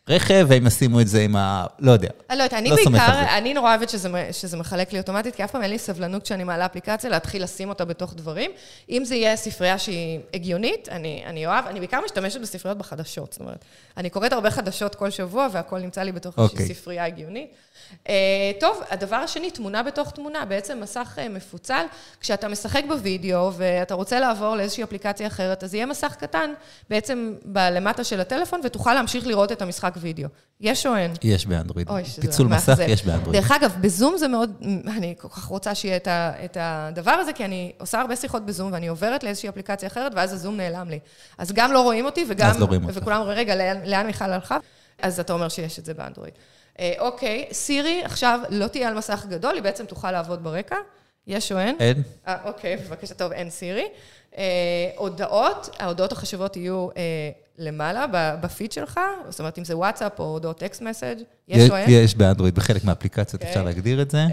הרכב, 0.07 0.45
והם 0.50 0.67
ישימו 0.67 1.01
את 1.01 1.07
זה 1.07 1.22
עם 1.22 1.36
ה... 1.36 1.65
לא 1.79 1.91
יודע. 1.91 2.10
אני 2.29 2.38
לא 2.38 2.43
יודעת, 2.43 2.60
אני 2.60 2.69
לא 2.69 2.75
בעיקר, 2.75 3.38
אני 3.38 3.53
נורא 3.53 3.69
אוהבת 3.69 3.89
שזה, 3.89 4.29
שזה 4.31 4.57
מחלק 4.57 4.93
לי 4.93 5.00
אוטומטית, 5.00 5.36
כי 5.36 5.43
אף 5.43 5.51
פעם 5.51 5.62
אין 5.62 5.72
לי 5.72 5.79
סבלנות 5.79 6.24
כשאני 6.24 6.43
מעלה 6.43 6.65
אפליקציה 6.65 7.10
להתחיל 7.10 7.43
לשים 7.43 7.69
אותה 7.69 7.86
בתוך 7.86 8.13
דברים. 8.13 8.51
אם 8.89 9.05
זה 9.05 9.15
יהיה 9.15 9.36
ספרייה 9.36 9.77
שהיא 9.77 10.19
הגיונית, 10.33 10.89
אני, 10.89 11.24
אני 11.25 11.45
אוהב, 11.45 11.67
אני 11.67 11.79
בעיקר 11.79 12.00
משתמשת 12.05 12.41
בספריות 12.41 12.77
בחדשות, 12.77 13.33
זאת 13.33 13.41
אומרת, 13.41 13.65
אני 13.98 14.10
קוראת 14.10 14.33
הרבה 14.33 14.51
חדשות 14.51 14.95
כל 14.95 15.10
שבוע, 15.10 15.48
והכל 15.51 15.79
נמצא 15.79 16.03
לי 16.03 16.12
בתוך 16.12 16.38
okay. 16.38 16.41
איזושהי 16.41 16.63
אוקיי. 16.63 16.75
ספרייה 16.75 17.05
הגיונית. 17.05 17.51
Uh, 18.03 18.07
טוב, 18.60 18.81
הדבר 18.89 19.15
השני, 19.15 19.51
תמונה 19.51 19.83
בתוך 19.83 20.12
תמונה, 20.12 20.45
בעצם 20.45 20.79
מסך 20.81 21.17
uh, 21.17 21.29
מפוצל. 21.29 21.86
כשאתה 22.22 22.48
משחק 22.48 22.83
בווידאו 22.88 23.51
ואתה 23.53 23.93
רוצה 23.93 24.19
לעבור 24.19 24.55
לאיזושהי 24.55 24.83
אפליקציה 24.83 25.27
אחרת, 25.27 25.63
אז 25.63 25.74
יהיה 25.74 25.86
מסך 25.86 26.15
קטן 26.19 26.53
בעצם 26.89 27.33
בלמטה 27.45 28.03
של 28.03 28.19
הטלפון, 28.19 28.62
ותוכל 28.63 28.93
להמשיך 28.93 29.27
לראות 29.27 29.51
את 29.51 29.62
המשחק 29.62 29.92
משחק 29.93 30.03
וידאו. 30.03 30.29
יש 30.59 30.85
או 30.85 30.95
אין? 30.95 31.13
יש 31.23 31.45
באנדרואיד. 31.45 31.89
אוי, 31.89 32.05
שזה 32.05 32.21
פיצול 32.21 32.47
מסך 32.47 32.69
מאכזב. 32.69 32.85
יש 32.88 33.05
באנדרואיד. 33.05 33.41
דרך 33.41 33.51
אגב, 33.51 33.75
בזום 33.81 34.17
זה 34.17 34.27
מאוד, 34.27 34.51
אני 34.88 35.15
כל 35.17 35.29
כך 35.29 35.43
רוצה 35.43 35.75
שיהיה 35.75 35.95
את, 35.95 36.07
ה, 36.07 36.31
את 36.45 36.57
הדבר 36.59 37.12
הזה, 37.12 37.33
כי 37.33 37.45
אני 37.45 37.71
עושה 37.79 38.01
הרבה 38.01 38.15
שיחות 38.15 38.45
בזום, 38.45 38.73
ואני 38.73 38.88
עוברת 38.88 39.23
לאיזושהי 39.23 39.50
אפליקציה 39.50 39.88
אחרת, 39.88 40.12
ואז 40.15 40.33
הזום 40.33 40.57
נעלם 40.57 40.89
לי. 40.89 41.00
אז 41.38 41.51
גם 41.51 41.71
לא 41.71 41.81
רואים 41.81 42.05
אותי, 42.05 42.25
וגם... 42.29 42.50
אז 42.50 42.59
לא 42.59 42.65
רואים. 42.65 42.81
וכולם 42.88 43.19
אומרים, 43.19 43.38
רגע, 43.38 43.55
לאן, 43.55 43.77
לאן 43.85 44.05
מיכל 44.05 44.25
הלכה? 44.25 44.57
אז 45.01 45.19
אתה 45.19 45.33
אומר 45.33 45.50
שיש 45.50 45.79
את 45.79 45.85
זה 45.85 45.93
באנדרואיד. 45.93 46.33
אה, 46.79 46.93
אוקיי, 47.00 47.45
סירי 47.51 48.01
עכשיו 48.03 48.39
לא 48.50 48.67
תהיה 48.67 48.88
על 48.88 48.93
מסך 48.93 49.25
גדול, 49.29 49.53
היא 49.53 49.63
בעצם 49.63 49.85
תוכל 49.85 50.12
לעבוד 50.12 50.43
ברקע. 50.43 50.75
יש 51.27 51.51
או 51.51 51.59
אין? 51.59 51.75
אין? 51.79 52.03
אה, 52.27 52.38
אוקיי, 52.45 52.77
בבקשה, 52.77 53.13
טוב, 53.13 53.31
אין 53.31 53.50
סירי. 53.50 53.85
אה, 54.38 54.43
הודעות, 54.97 55.69
ההודעות 55.79 56.12
החשובות 56.12 56.57
יהיו 56.57 56.89
אה, 56.97 57.29
למעלה, 57.63 58.05
בפיד 58.41 58.72
שלך, 58.72 59.00
זאת 59.29 59.39
אומרת, 59.39 59.58
אם 59.58 59.65
זה 59.65 59.77
וואטסאפ 59.77 60.20
או 60.20 60.24
הודעות 60.24 60.58
טקסט 60.58 60.82
מסאג', 60.82 61.17
יש 61.48 61.70
או 61.70 61.75
אין? 61.75 61.89
יש 61.89 62.15
באנדרואיד, 62.15 62.55
בחלק 62.55 62.84
מהאפליקציות 62.84 63.34
אוקיי. 63.34 63.50
אפשר 63.50 63.63
להגדיר 63.63 64.01
את 64.01 64.12
זה. 64.12 64.17
אה, 64.17 64.27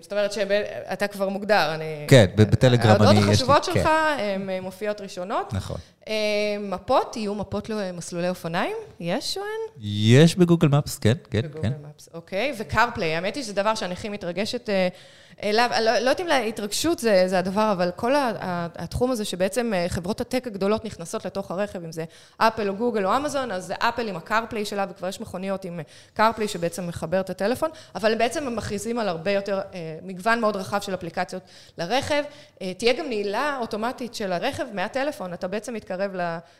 זאת 0.00 0.12
אומרת 0.12 0.32
שאתה 0.32 1.06
כבר 1.06 1.28
מוגדר, 1.28 1.74
אני... 1.74 2.04
כן, 2.08 2.26
בטלגרם 2.36 2.96
אני, 2.96 3.04
ההודעות 3.04 3.28
החשובות 3.28 3.66
כן. 3.66 3.72
שלך 3.74 3.88
הן 4.18 4.50
אה, 4.50 4.60
מופיעות 4.60 5.00
ראשונות. 5.00 5.52
נכון. 5.52 5.76
אה, 6.08 6.14
מפות, 6.60 7.16
יהיו 7.16 7.34
מפות 7.34 7.68
למסלולי 7.68 8.28
אופניים? 8.28 8.76
יש 9.00 9.38
או 9.38 9.42
אין? 9.42 9.82
יש 9.82 10.36
בגוגל 10.36 10.68
מפס, 10.68 10.98
כן, 10.98 11.12
כן, 11.30 11.40
כן. 11.42 11.48
בגוגל 11.48 11.68
מפס, 11.68 12.08
אוקיי. 12.14 12.52
וקרפליי, 12.58 13.14
האמת 13.14 13.36
היא 13.36 13.44
שזה 13.44 13.52
דבר 13.52 13.74
שאני 13.74 13.92
הכי 13.92 14.08
מתרגשת 14.08 14.70
אליו. 15.42 15.70
לא, 15.70 15.80
לא 15.80 15.98
יודעת 15.98 16.20
אם 16.20 16.26
להתרגשות 16.26 16.98
זה, 16.98 17.24
זה 17.26 17.38
הדבר, 17.38 17.72
אבל 17.72 17.90
כל 17.96 18.12
התחום 18.74 19.10
הזה 19.10 19.24
שבעצם 19.24 19.72
חברות 19.88 20.20
הטק 20.20 20.46
הגדולות 20.46 20.84
נכנסות 20.84 21.24
לתוך 21.24 21.50
הרכב, 21.50 21.84
אם 21.84 21.92
זה 21.92 22.04
אפל 22.38 22.65
או 22.68 22.74
גוגל 22.76 23.06
או 23.06 23.16
אמזון, 23.16 23.50
אז 23.50 23.66
זה 23.66 23.74
אפל 23.78 24.08
עם 24.08 24.16
הקרפליי 24.16 24.64
שלה, 24.64 24.86
וכבר 24.90 25.08
יש 25.08 25.20
מכוניות 25.20 25.64
עם 25.64 25.80
קרפליי 26.14 26.48
שבעצם 26.48 26.86
מחבר 26.86 27.20
את 27.20 27.30
הטלפון, 27.30 27.70
אבל 27.94 28.12
הם 28.12 28.18
בעצם 28.18 28.56
מכריזים 28.56 28.98
על 28.98 29.08
הרבה 29.08 29.30
יותר, 29.30 29.60
אה, 29.74 29.98
מגוון 30.02 30.40
מאוד 30.40 30.56
רחב 30.56 30.80
של 30.80 30.94
אפליקציות 30.94 31.42
לרכב. 31.78 32.22
אה, 32.62 32.72
תהיה 32.74 32.92
גם 32.92 33.06
נעילה 33.08 33.58
אוטומטית 33.60 34.14
של 34.14 34.32
הרכב 34.32 34.64
מהטלפון, 34.72 35.32
אתה 35.32 35.48
בעצם 35.48 35.74
מתקרב 35.74 36.10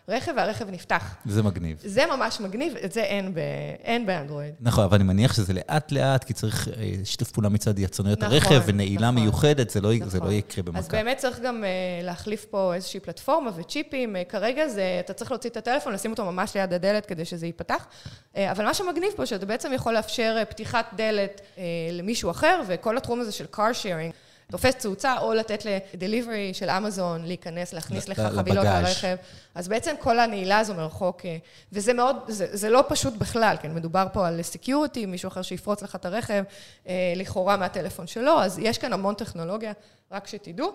לרכב 0.09 0.33
והרכב 0.37 0.71
נפתח. 0.71 1.15
זה 1.27 1.43
מגניב. 1.43 1.77
זה 1.85 2.05
ממש 2.17 2.41
מגניב, 2.41 2.75
את 2.85 2.93
זה 2.93 3.01
אין, 3.01 3.35
ב, 3.35 3.39
אין 3.85 4.07
באנדרואיד. 4.07 4.55
נכון, 4.61 4.85
אבל 4.85 4.95
אני 4.95 5.05
מניח 5.05 5.33
שזה 5.35 5.53
לאט-לאט, 5.53 6.25
כי 6.25 6.33
צריך 6.33 6.69
אה, 6.69 6.73
שיתוף 7.05 7.31
פעולה 7.31 7.49
מצד 7.49 7.79
יצרניות 7.79 8.19
נכון, 8.19 8.35
הרכב 8.35 8.63
ונעילה 8.67 9.11
נכון. 9.11 9.15
מיוחדת, 9.23 9.71
זה 9.71 9.81
לא 9.81 9.93
י- 9.93 10.01
זה 10.07 10.19
נכון. 10.19 10.29
לא 10.31 10.35
יקרה 10.35 10.65
אז 10.67 10.75
במכה. 10.75 10.89
באמת 10.97 11.17
צריך 11.19 11.41
גם 11.41 11.65
להחליף 12.03 12.45
פה 12.45 12.75
איזושהי 12.75 13.01
פלטפורמה 13.01 13.51
וצ'יפים. 13.57 14.17
כרגע 14.29 14.69
זה, 14.69 14.97
אתה 15.05 15.13
צריך 15.13 15.31
להוציא 15.31 15.51
את 15.51 15.57
הטלפון, 15.57 15.86
לשים 15.93 16.11
אותו 16.11 16.25
ממש 16.25 16.57
ליד 16.57 16.73
הדלת 16.73 17.07
כדי 17.07 17.25
שזה 17.25 17.47
ייפתח. 17.47 17.87
Uh, 17.87 18.39
אבל 18.51 18.65
מה 18.65 18.75
שמגניב 18.75 19.11
פה, 19.17 19.27
שאתה 19.27 19.47
בעצם 19.47 19.73
יכול 19.73 19.95
לאפשר 19.95 20.37
uh, 20.43 20.45
פתיחת 20.45 20.87
דלת 20.97 21.41
uh, 21.41 21.59
למישהו 21.93 22.31
אחר, 22.31 22.61
וכל 22.67 22.97
התחום 22.97 23.21
הזה 23.21 23.33
של 23.33 23.45
car 23.53 23.73
sharing, 23.83 24.13
תופס 24.51 24.75
תאוצה, 24.75 25.19
או 25.19 25.35
לתת 25.35 25.65
ל 25.65 25.75
delivery 25.75 26.55
של 26.55 26.71
אמזון 26.71 27.25
להיכנס, 27.25 27.73
להכניס 27.73 28.09
לך. 28.09 28.21
חבילות 28.21 28.65
לרכב. 28.65 29.17
אז 29.55 29.69
בעצם 29.69 29.95
כל 30.01 30.19
הנעילה 30.19 30.59
הזו 30.59 30.75
מרחוק, 30.75 31.25
אה, 31.25 31.37
וזה 31.73 31.93
מאוד, 31.93 32.17
זה, 32.29 32.47
זה 32.57 32.71
לא 32.71 32.85
פשוט 32.89 33.15
בכלל, 33.15 33.57
כן, 33.61 33.75
מדובר 33.75 34.07
פה 34.13 34.29
על 34.29 34.43
security, 34.43 35.07
מישהו 35.07 35.29
אחר 35.29 35.43
שיפרוץ 35.43 35.83
לך 35.83 35.95
את 35.97 36.05
הרכב, 36.05 36.43
אה, 36.89 37.13
לכאורה 37.17 37.57
מהטלפון 37.57 38.07
שלו, 38.07 38.41
אז 38.43 38.59
יש 38.59 38.79
כאן 38.79 38.93
המון 38.93 39.15
טכנולוגיה, 39.15 39.73
רק 40.13 40.27
שתדעו. 40.27 40.73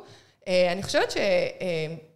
אה, 0.48 0.72
אני 0.72 0.84
חושבת 0.84 1.14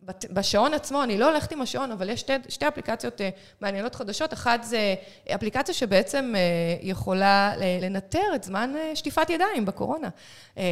שבשעון 0.05 0.73
עצמו, 0.73 1.03
אני 1.03 1.17
לא 1.17 1.29
הולכת 1.29 1.51
עם 1.51 1.61
השעון, 1.61 1.91
אבל 1.91 2.09
יש 2.09 2.19
שתי, 2.19 2.33
שתי 2.49 2.67
אפליקציות 2.67 3.21
אה, 3.21 3.29
מעניינות 3.61 3.95
חדשות. 3.95 4.33
אחת 4.33 4.63
זה 4.63 4.95
אפליקציה 5.35 5.73
שבעצם 5.73 6.33
אה, 6.35 6.41
יכולה 6.81 7.53
לנטר 7.81 8.35
את 8.35 8.43
זמן 8.43 8.73
אה, 8.77 8.95
שטיפת 8.95 9.29
ידיים 9.29 9.65
בקורונה. 9.65 10.09
אה, 10.57 10.63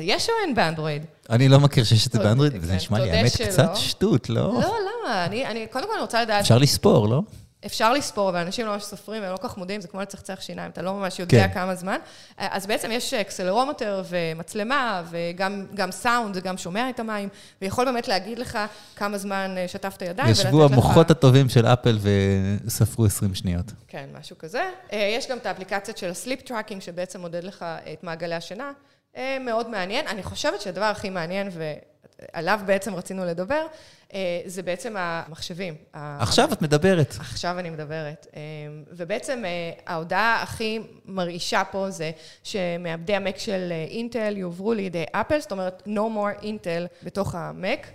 יש 0.00 0.28
או 0.28 0.34
אין 0.46 0.54
באנדרואיד? 0.54 1.04
אני 1.30 1.48
לא 1.48 1.60
מכיר 1.60 1.84
שיש 1.84 2.06
את 2.06 2.12
זה 2.12 2.18
באנדרואיד, 2.18 2.52
וזה 2.56 2.76
נשמע 2.76 2.98
לי, 2.98 3.10
האמת. 3.10 3.32
קצת 3.48 3.76
שטות, 3.76 4.28
לא? 4.28 4.60
לא, 4.60 4.60
למה? 4.60 5.24
אני, 5.24 5.46
אני, 5.46 5.66
קודם 5.66 5.84
כל 5.86 5.92
אני 5.92 6.02
רוצה 6.02 6.22
לדעת, 6.22 6.40
אפשר 6.40 6.58
לספור, 6.58 7.08
לא? 7.08 7.22
אפשר 7.66 7.92
לספור, 7.92 8.30
ואנשים 8.34 8.66
לא 8.66 8.72
ממש 8.72 8.82
סופרים, 8.82 9.22
הם 9.22 9.32
לא 9.32 9.36
כל 9.36 9.48
כך 9.48 9.56
מודעים, 9.58 9.80
זה 9.80 9.88
כמו 9.88 10.00
לצחצח 10.00 10.40
שיניים, 10.40 10.70
אתה 10.70 10.82
לא 10.82 10.94
ממש 10.94 11.18
יודע 11.18 11.48
כן. 11.48 11.54
כמה 11.54 11.74
זמן. 11.74 11.96
אז 12.38 12.66
בעצם 12.66 12.90
יש 12.92 13.14
אקסלרומטר 13.14 14.02
ומצלמה, 14.08 15.02
וגם 15.10 15.66
גם 15.74 15.90
סאונד, 15.90 16.34
זה 16.34 16.40
גם 16.40 16.58
שומע 16.58 16.90
את 16.90 17.00
המים, 17.00 17.28
ויכול 17.62 17.84
באמת 17.84 18.08
להגיד 18.08 18.38
לך 18.38 18.58
כמה 18.96 19.18
זמן 19.18 19.54
אה, 19.58 19.68
שטפת 19.68 20.02
ידיים, 20.02 20.30
ישבו 20.30 20.64
לך- 20.64 20.72
המוחות 20.72 21.10
הטובים 21.10 21.48
של 21.48 21.66
אפל 21.66 21.98
וספרו 22.66 23.04
20 23.06 23.34
שניות. 23.34 23.66
כן, 23.88 24.06
משהו 24.20 24.38
כזה. 24.38 24.64
אה, 24.92 24.98
יש 25.16 25.28
גם 25.28 25.38
את 25.38 25.46
האפליקציה 25.46 25.94
של 25.96 26.10
ה 26.10 26.15
sleep 26.15 26.42
tracking, 26.42 26.82
שבעצם 26.82 27.20
מודד 27.20 27.44
לך 27.44 27.64
את 27.92 28.04
מעגלי 28.04 28.34
השינה. 28.34 28.72
אה, 29.16 29.36
מאוד 29.40 29.70
מעניין. 29.70 30.06
אני 30.08 30.22
חושבת 30.22 30.60
שהדבר 30.60 30.84
הכי 30.84 31.10
מעניין, 31.10 31.48
ועליו 32.34 32.60
בעצם 32.66 32.94
רצינו 32.94 33.24
לדבר, 33.24 33.66
אה, 34.14 34.18
זה 34.46 34.62
בעצם 34.62 34.94
המחשבים. 34.98 35.74
ה- 35.94 36.22
עכשיו 36.22 36.52
את 36.52 36.62
מדברת. 36.62 37.14
עכשיו 37.20 37.58
אני 37.58 37.70
מדברת. 37.70 38.26
אה, 38.36 38.40
ובעצם 38.92 39.42
אה, 39.44 39.50
ההודעה 39.86 40.42
הכי 40.42 40.78
מרעישה 41.04 41.62
פה 41.70 41.90
זה 41.90 42.10
שמעבדי 42.42 43.16
המק 43.16 43.38
של 43.38 43.72
אינטל 43.88 44.36
יועברו 44.36 44.72
לידי 44.74 45.04
אפל, 45.12 45.40
זאת 45.40 45.52
אומרת, 45.52 45.82
no 45.86 45.98
more 46.16 46.42
אינטל 46.42 46.86
בתוך 47.02 47.34
המק. 47.34 47.86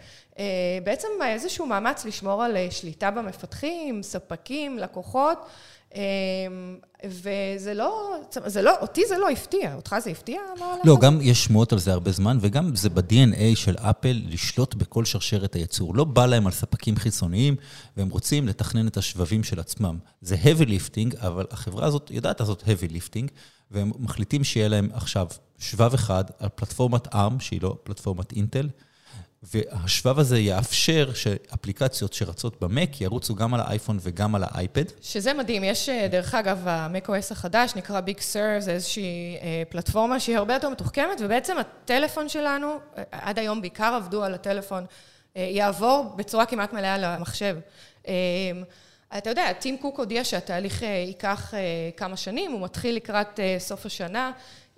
בעצם 0.84 1.08
איזשהו 1.26 1.66
מאמץ 1.66 2.06
לשמור 2.06 2.44
על 2.44 2.58
שליטה 2.70 3.12
במפתחים, 3.12 4.04
ספקים, 4.04 4.78
לקוחות, 4.80 5.46
וזה 7.06 7.74
לא, 7.74 8.16
זה 8.46 8.62
לא, 8.62 8.72
אותי 8.82 9.02
זה 9.08 9.18
לא 9.18 9.30
הפתיע, 9.30 9.76
אותך 9.76 9.96
זה 10.04 10.10
הפתיע? 10.10 10.40
לא? 10.86 10.98
גם 11.02 11.20
יש 11.22 11.44
שמועות 11.44 11.74
על 11.74 11.80
זה 11.80 11.94
הרבה 11.94 12.12
זמן, 12.12 12.38
וגם 12.42 12.76
זה 12.76 12.90
ב-DNA 12.90 13.56
של 13.56 13.76
אפל 13.78 14.22
לשלוט 14.26 14.76
בכל 14.76 15.06
שרשרת 15.06 15.54
הייצור. 15.54 15.96
לא 15.96 16.04
בא 16.04 16.26
להם 16.26 16.46
על 16.46 16.54
ספקים 16.54 16.96
חיצוניים, 16.96 17.56
והם 17.98 18.10
רוצים 18.10 18.48
לתכנן 18.48 18.88
את 18.88 18.98
השבבים 18.98 19.44
של 19.44 19.60
עצמם. 19.60 19.98
זה 20.22 20.36
heavy 20.36 20.66
lifting, 20.66 21.18
אבל 21.18 21.46
החברה 21.52 21.86
הזאת 21.86 22.12
יודעת 22.14 22.40
לעשות 22.40 22.64
heavy 22.64 22.92
lifting, 22.92 23.28
והם 23.72 23.92
מחליטים 24.00 24.44
שיהיה 24.44 24.68
להם 24.68 24.90
עכשיו 24.94 25.28
שבב 25.60 25.94
אחד 25.94 26.24
על 26.40 26.50
פלטפורמת 26.56 27.08
ARM, 27.08 27.40
שהיא 27.40 27.62
לא 27.62 27.76
פלטפורמת 27.84 28.32
אינטל, 28.32 28.70
והשבב 29.44 30.20
הזה 30.20 30.40
יאפשר 30.40 31.14
שאפליקציות 31.14 32.14
שרצות 32.14 32.62
במק 32.62 33.02
ירוצו 33.02 33.36
גם 33.36 33.54
על 33.54 33.60
האייפון 33.60 33.98
וגם 34.02 34.36
על 34.36 34.44
האייפד. 34.46 34.84
שזה 35.02 35.34
מדהים, 35.34 35.64
יש 35.64 35.90
אה, 35.90 36.08
דרך 36.08 36.34
אגב, 36.36 36.68
ה-macOS 36.68 37.32
החדש 37.32 37.76
נקרא 37.76 38.02
Big 38.08 38.20
Sur, 38.20 38.60
זה 38.60 38.72
איזושהי 38.72 39.38
אה, 39.42 39.64
פלטפורמה 39.70 40.20
שהיא 40.20 40.38
הרבה 40.38 40.54
יותר 40.54 40.70
מתוחכמת, 40.70 41.22
ובעצם 41.22 41.58
הטלפון 41.58 42.30
שלנו, 42.30 42.68
אה, 42.98 43.04
עד 43.12 43.40
היום 43.40 43.62
בעיקר 43.62 43.94
עבדו 43.96 44.24
על 44.24 44.34
הטלפון, 44.34 44.86
יעבור 45.36 46.14
בצורה 46.16 46.46
כמעט 46.46 46.74
מלאה 46.74 46.98
למחשב. 46.98 47.58
אה, 48.08 48.14
אתה 49.18 49.30
יודע, 49.30 49.54
טים 49.54 49.78
קוק 49.78 50.00
הודיע 50.00 50.24
שהתהליך 50.24 50.82
ייקח 50.82 51.54
כמה 51.98 52.18
שנים, 52.18 52.52
הוא 52.52 52.62
מתחיל 52.62 52.96
לקראת 52.96 53.40
סוף 53.60 53.86
השנה. 53.86 54.32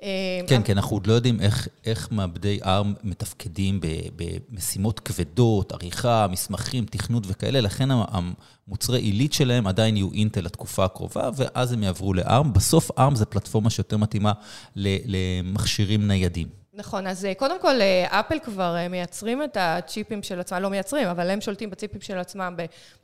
אה, 0.03 0.41
כן, 0.47 0.61
כן, 0.65 0.77
אנחנו 0.77 0.95
עוד 0.95 1.07
לא 1.07 1.13
יודעים 1.13 1.41
איך, 1.41 1.67
איך 1.85 2.07
מעבדי 2.11 2.59
ARM 2.63 2.87
מתפקדים 3.03 3.79
במשימות 4.15 4.99
כבדות, 4.99 5.71
עריכה, 5.71 6.27
מסמכים, 6.31 6.85
תכנות 6.85 7.23
וכאלה, 7.27 7.61
לכן 7.61 7.89
המוצרי 7.91 8.99
עילית 8.99 9.33
שלהם 9.33 9.67
עדיין 9.67 9.97
יהיו 9.97 10.11
אינטל 10.11 10.41
לתקופה 10.41 10.85
הקרובה, 10.85 11.29
ואז 11.35 11.71
הם 11.71 11.83
יעברו 11.83 12.13
ל-ARM. 12.13 12.47
בסוף 12.53 12.91
ARM 12.91 13.15
זה 13.15 13.25
פלטפורמה 13.25 13.69
שיותר 13.69 13.97
מתאימה 13.97 14.31
למכשירים 14.75 16.07
ניידים. 16.07 16.47
נכון, 16.73 17.07
אז 17.07 17.25
אה, 17.25 17.33
קודם 17.33 17.61
כל, 17.61 17.81
אה, 17.81 18.19
אפל 18.19 18.39
כבר 18.39 18.75
מייצרים 18.89 19.43
את 19.43 19.57
הצ'יפים 19.59 20.23
של 20.23 20.39
עצמם, 20.39 20.59
לא 20.59 20.69
מייצרים, 20.69 21.07
אבל 21.07 21.29
הם 21.29 21.41
שולטים 21.41 21.69
בצ'יפים 21.69 22.01
של 22.01 22.17
עצמם 22.17 22.55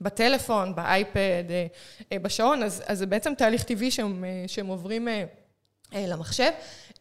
בטלפון, 0.02 0.76
באייפד, 0.76 1.44
בשעון, 2.14 2.64
אז, 2.64 2.84
אז 2.86 2.98
זה 3.00 3.06
בעצם 3.06 3.34
תהליך 3.38 3.64
טבעי 3.64 3.92
שהם, 3.92 4.24
שהם 4.48 4.68
עוברים 4.68 5.08
למחשב. 5.96 6.52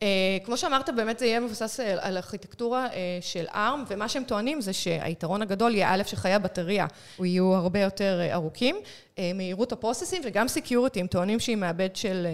אה, 0.02 0.08
כמו 0.44 0.56
שאמרת, 0.56 0.90
באמת 0.96 1.18
זה 1.18 1.26
יהיה 1.26 1.40
מבוסס 1.40 1.80
אה, 1.80 1.94
על 2.00 2.16
ארכיטקטורה 2.16 2.86
אה, 2.86 3.18
של 3.20 3.44
ARM, 3.46 3.78
ומה 3.88 4.08
שהם 4.08 4.24
טוענים 4.24 4.60
זה 4.60 4.72
שהיתרון 4.72 5.42
הגדול 5.42 5.74
יהיה 5.74 5.94
א', 5.94 6.02
שחיי 6.06 6.32
הבטריה 6.34 6.86
יהיו 7.18 7.54
הרבה 7.54 7.80
יותר 7.80 8.18
אה, 8.20 8.34
ארוכים, 8.34 8.76
אה, 9.18 9.32
מהירות 9.34 9.72
ה 9.72 9.77
processing 9.77 10.22
וגם 10.24 10.48
security, 10.48 11.00
הם 11.00 11.06
טוענים 11.06 11.40
שהיא 11.40 11.56
מעבד 11.56 11.96
של, 11.96 12.26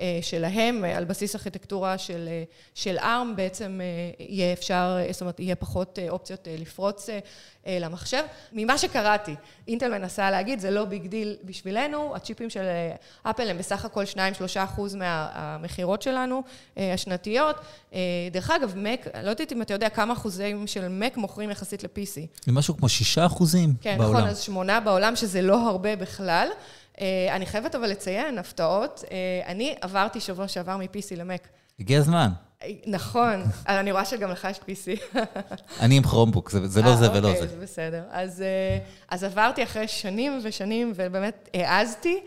אה, 0.00 0.18
שלהם, 0.22 0.84
אה, 0.84 0.96
על 0.96 1.04
בסיס 1.04 1.34
ארכיטקטורה 1.34 1.98
של, 1.98 2.28
אה, 2.28 2.42
של 2.74 2.98
ARM, 2.98 3.36
בעצם 3.36 3.80
אה, 3.80 4.24
יהיה 4.26 4.52
אפשר, 4.52 4.98
זאת 5.10 5.20
אומרת, 5.20 5.40
יהיה 5.40 5.56
פחות 5.56 5.98
אה, 5.98 6.10
אופציות 6.10 6.48
אה, 6.48 6.56
לפרוץ 6.58 7.10
אה, 7.10 7.18
אה, 7.66 7.78
למחשב. 7.80 8.22
ממה 8.52 8.78
שקראתי, 8.78 9.34
אינטל 9.68 9.98
מנסה 9.98 10.30
להגיד, 10.30 10.60
זה 10.60 10.70
לא 10.70 10.84
big 10.84 11.06
deal 11.06 11.36
בשבילנו, 11.44 12.16
הצ'יפים 12.16 12.50
של 12.50 12.64
אפל 13.22 13.48
הם 13.50 13.58
בסך 13.58 13.84
הכל 13.84 14.04
2-3 14.04 14.16
אחוז 14.56 14.94
מהמכירות 14.94 16.02
שלנו, 16.02 16.42
אה, 17.08 17.14
השנתיות. 17.14 17.56
אה, 17.94 17.98
דרך 18.32 18.50
אגב, 18.50 18.74
מק, 18.76 19.06
לא 19.22 19.30
יודעת 19.30 19.52
אם 19.52 19.62
אתה 19.62 19.74
יודע 19.74 19.88
כמה 19.88 20.12
אחוזים 20.12 20.66
של 20.66 20.88
מק 20.88 21.16
מוכרים 21.16 21.50
יחסית 21.50 21.84
ל-PC. 21.84 22.44
זה 22.46 22.52
משהו 22.52 22.76
כמו 22.76 22.88
שישה 22.88 23.26
אחוזים 23.26 23.74
כן, 23.80 23.98
בעולם. 23.98 24.16
נכון, 24.16 24.28
אז 24.28 24.40
שמונה 24.40 24.80
בעולם, 24.80 25.16
שזה 25.16 25.42
לא 25.42 25.68
הרבה 25.68 25.96
בכלל. 25.96 26.48
אני 27.30 27.46
חייבת 27.46 27.74
אבל 27.74 27.86
לציין, 27.86 28.38
הפתעות. 28.38 29.04
אני 29.46 29.74
עברתי 29.80 30.20
שבוע 30.20 30.48
שעבר 30.48 30.76
מ-PC 30.76 31.16
למק. 31.16 31.48
הגיע 31.80 31.98
הזמן. 31.98 32.28
נכון, 32.86 33.42
אני 33.68 33.92
רואה 33.92 34.04
שגם 34.04 34.30
לך 34.30 34.48
יש 34.50 34.58
PC. 34.58 35.16
אני 35.82 35.96
עם 35.96 36.02
כרומבוק, 36.02 36.50
זה 36.50 36.82
לא 36.82 36.96
זה 36.96 37.10
ולא 37.10 37.20
זה. 37.20 37.28
אוקיי, 37.28 37.48
זה 37.48 37.56
בסדר. 37.62 38.02
אז 39.08 39.24
עברתי 39.24 39.62
אחרי 39.62 39.88
שנים 39.88 40.40
ושנים, 40.42 40.92
ובאמת 40.96 41.48
העזתי. 41.54 42.20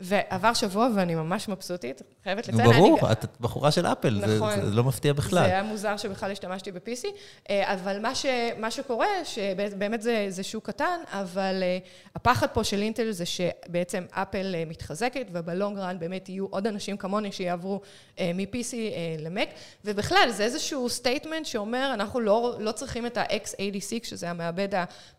ועבר 0.00 0.54
שבוע 0.54 0.88
ואני 0.94 1.14
ממש 1.14 1.48
מבסוטית, 1.48 2.02
חייבת 2.24 2.48
לציין. 2.48 2.70
ברור. 2.72 3.12
את 3.12 3.26
בחורה 3.40 3.70
של 3.70 3.86
אפל, 3.86 4.20
נכון, 4.36 4.60
זה, 4.60 4.70
זה 4.70 4.76
לא 4.76 4.84
מפתיע 4.84 5.12
בכלל. 5.12 5.42
זה 5.42 5.44
היה 5.44 5.62
מוזר 5.62 5.96
שבכלל 5.96 6.30
השתמשתי 6.30 6.72
ב-PC, 6.72 7.06
אה, 7.50 7.74
אבל 7.74 8.00
מה, 8.00 8.14
ש, 8.14 8.26
מה 8.58 8.70
שקורה, 8.70 9.06
שבאמת 9.24 10.02
זה, 10.02 10.26
זה 10.28 10.42
שוק 10.42 10.66
קטן, 10.66 11.00
אבל 11.12 11.62
אה, 11.62 11.78
הפחד 12.14 12.46
פה 12.52 12.64
של 12.64 12.82
אינטל 12.82 13.10
זה 13.10 13.24
שבעצם 13.26 14.04
אפל 14.10 14.54
אה, 14.54 14.64
מתחזקת, 14.66 15.26
ובלונגרן 15.32 15.98
באמת 15.98 16.28
יהיו 16.28 16.46
עוד 16.50 16.66
אנשים 16.66 16.96
כמוני 16.96 17.32
שיעברו 17.32 17.80
מ-PC 18.20 18.74
למק, 19.18 19.48
ובכלל 19.84 20.28
זה 20.30 20.44
איזשהו 20.44 20.88
statement 20.88 21.46
שאומר, 21.46 21.90
אנחנו 21.94 22.20
לא, 22.20 22.56
לא 22.58 22.72
צריכים 22.72 23.06
את 23.06 23.16
ה-x86, 23.16 24.04
שזה 24.04 24.30
המעבד 24.30 24.68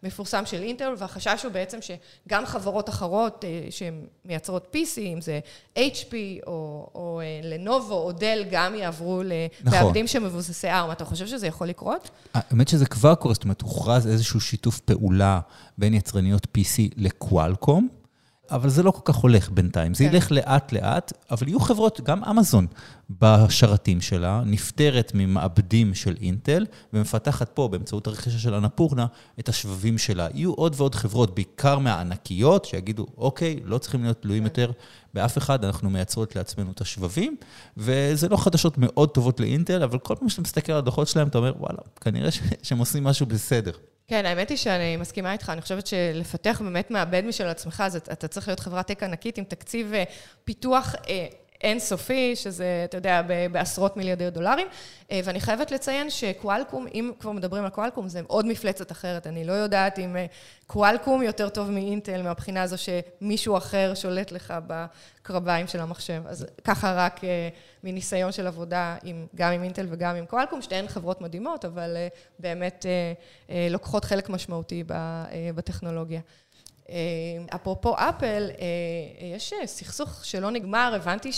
המפורסם 0.03 0.45
של 0.45 0.63
אינטל, 0.63 0.93
והחשש 0.97 1.43
הוא 1.43 1.51
בעצם 1.51 1.79
שגם 1.81 2.45
חברות 2.45 2.89
אחרות 2.89 3.45
שמייצרות 3.69 4.75
PC, 4.75 5.00
אם 5.00 5.21
זה 5.21 5.39
HP 5.77 6.13
או, 6.47 6.89
או 6.95 7.21
לנובו 7.43 7.93
או 7.93 8.11
דל, 8.11 8.43
גם 8.51 8.75
יעברו 8.75 9.21
למעבדים 9.23 10.05
נכון. 10.05 10.07
שמבוססי 10.07 10.67
ARM. 10.67 10.91
אתה 10.91 11.05
חושב 11.05 11.27
שזה 11.27 11.47
יכול 11.47 11.67
לקרות? 11.67 12.09
האמת 12.33 12.67
שזה 12.67 12.85
כבר 12.85 13.15
קורה, 13.15 13.33
זאת 13.33 13.43
אומרת, 13.43 13.61
הוכרז 13.61 14.07
איזשהו 14.07 14.41
שיתוף 14.41 14.79
פעולה 14.79 15.39
בין 15.77 15.93
יצרניות 15.93 16.47
PC 16.57 16.93
לקוואלקום. 16.97 17.87
אבל 18.51 18.69
זה 18.69 18.83
לא 18.83 18.91
כל 18.91 19.01
כך 19.03 19.15
הולך 19.15 19.49
בינתיים, 19.49 19.93
זה 19.93 20.03
כן. 20.03 20.13
ילך 20.13 20.31
לאט-לאט, 20.31 21.13
אבל 21.31 21.47
יהיו 21.47 21.59
חברות, 21.59 22.01
גם 22.01 22.23
אמזון 22.23 22.67
בשרתים 23.09 24.01
שלה, 24.01 24.41
נפטרת 24.45 25.11
ממעבדים 25.15 25.93
של 25.93 26.15
אינטל, 26.21 26.65
ומפתחת 26.93 27.49
פה, 27.49 27.67
באמצעות 27.67 28.07
הרכישה 28.07 28.39
של 28.39 28.53
אנפורנה, 28.53 29.05
את 29.39 29.49
השבבים 29.49 29.97
שלה. 29.97 30.27
יהיו 30.33 30.53
עוד 30.53 30.73
ועוד 30.77 30.95
חברות, 30.95 31.35
בעיקר 31.35 31.79
מהענקיות, 31.79 32.65
שיגידו, 32.65 33.05
אוקיי, 33.17 33.59
לא 33.63 33.77
צריכים 33.77 34.03
להיות 34.03 34.21
תלויים 34.21 34.43
כן. 34.43 34.47
יותר 34.47 34.71
באף 35.13 35.37
אחד, 35.37 35.65
אנחנו 35.65 35.89
מייצרות 35.89 36.35
לעצמנו 36.35 36.71
את 36.71 36.81
השבבים, 36.81 37.35
וזה 37.77 38.29
לא 38.29 38.37
חדשות 38.37 38.77
מאוד 38.77 39.09
טובות 39.09 39.39
לאינטל, 39.39 39.83
אבל 39.83 39.99
כל 39.99 40.15
פעם 40.15 40.29
שאתה 40.29 40.41
מסתכל 40.41 40.71
על 40.71 40.77
הדוחות 40.77 41.07
שלהם, 41.07 41.27
אתה 41.27 41.37
אומר, 41.37 41.53
וואלה, 41.59 41.79
כנראה 42.01 42.29
שהם 42.63 42.77
עושים 42.77 43.03
משהו 43.03 43.25
בסדר. 43.25 43.71
כן, 44.07 44.25
האמת 44.25 44.50
היא 44.50 44.57
שאני 44.57 44.97
מסכימה 44.97 45.33
איתך, 45.33 45.50
אני 45.50 45.62
חושבת 45.62 45.88
שלפתח 45.88 46.62
באמת 46.63 46.91
מעבד 46.91 47.25
משל 47.25 47.47
עצמך, 47.47 47.83
אז 47.85 47.95
אתה 47.95 48.27
צריך 48.27 48.47
להיות 48.47 48.59
חברת 48.59 48.88
טק 48.88 49.03
ענקית 49.03 49.38
עם 49.38 49.43
תקציב 49.43 49.93
אה, 49.93 50.03
פיתוח 50.43 50.95
אה, 51.09 51.27
אינסופי, 51.65 52.36
שזה, 52.36 52.81
אתה 52.86 52.98
יודע, 52.98 53.22
בעשרות 53.51 53.98
מיליארדי 53.98 54.29
דולרים. 54.29 54.67
אה, 55.12 55.19
ואני 55.24 55.39
חייבת 55.39 55.72
לציין 55.72 56.10
שקואלקום, 56.10 56.88
אם 56.93 57.12
כבר 57.19 57.31
מדברים 57.31 57.63
על 57.63 57.69
קואלקום, 57.69 58.07
זה 58.07 58.22
עוד 58.27 58.45
מפלצת 58.45 58.91
אחרת. 58.91 59.27
אני 59.27 59.45
לא 59.45 59.53
יודעת 59.53 60.00
אם 60.00 60.17
אה, 60.17 60.25
קואלקום 60.67 61.22
יותר 61.22 61.50
טוב 61.50 61.72
מאינטל, 61.72 62.22
מהבחינה 62.22 62.63
הזו 62.63 62.75
שמישהו 62.77 63.57
אחר 63.57 63.93
שולט 63.95 64.31
לך 64.31 64.53
בקרביים 64.67 65.67
של 65.67 65.79
המחשב. 65.79 66.22
אז 66.27 66.45
ככה 66.63 66.93
רק 66.93 67.24
אה, 67.24 67.50
מניסיון 67.84 68.31
של 68.31 68.48
עבודה 68.48 68.95
עם, 69.03 69.27
גם 69.36 69.51
עם 69.51 69.63
אינטל 69.63 69.88
וגם 69.89 70.15
עם 70.15 70.25
קואלקום, 70.25 70.62
שתיהן 70.62 70.88
חברות 70.88 71.22
מדהימות, 71.22 71.65
אבל 71.65 71.98
באמת 72.39 72.86
לוקחות 73.69 74.05
חלק 74.05 74.29
משמעותי 74.29 74.84
בטכנולוגיה. 75.55 76.22
אפרופו 77.55 77.95
אפל, 77.97 78.49
יש 79.35 79.53
סכסוך 79.65 80.25
שלא 80.25 80.51
נגמר, 80.51 80.93
הבנתי 80.95 81.31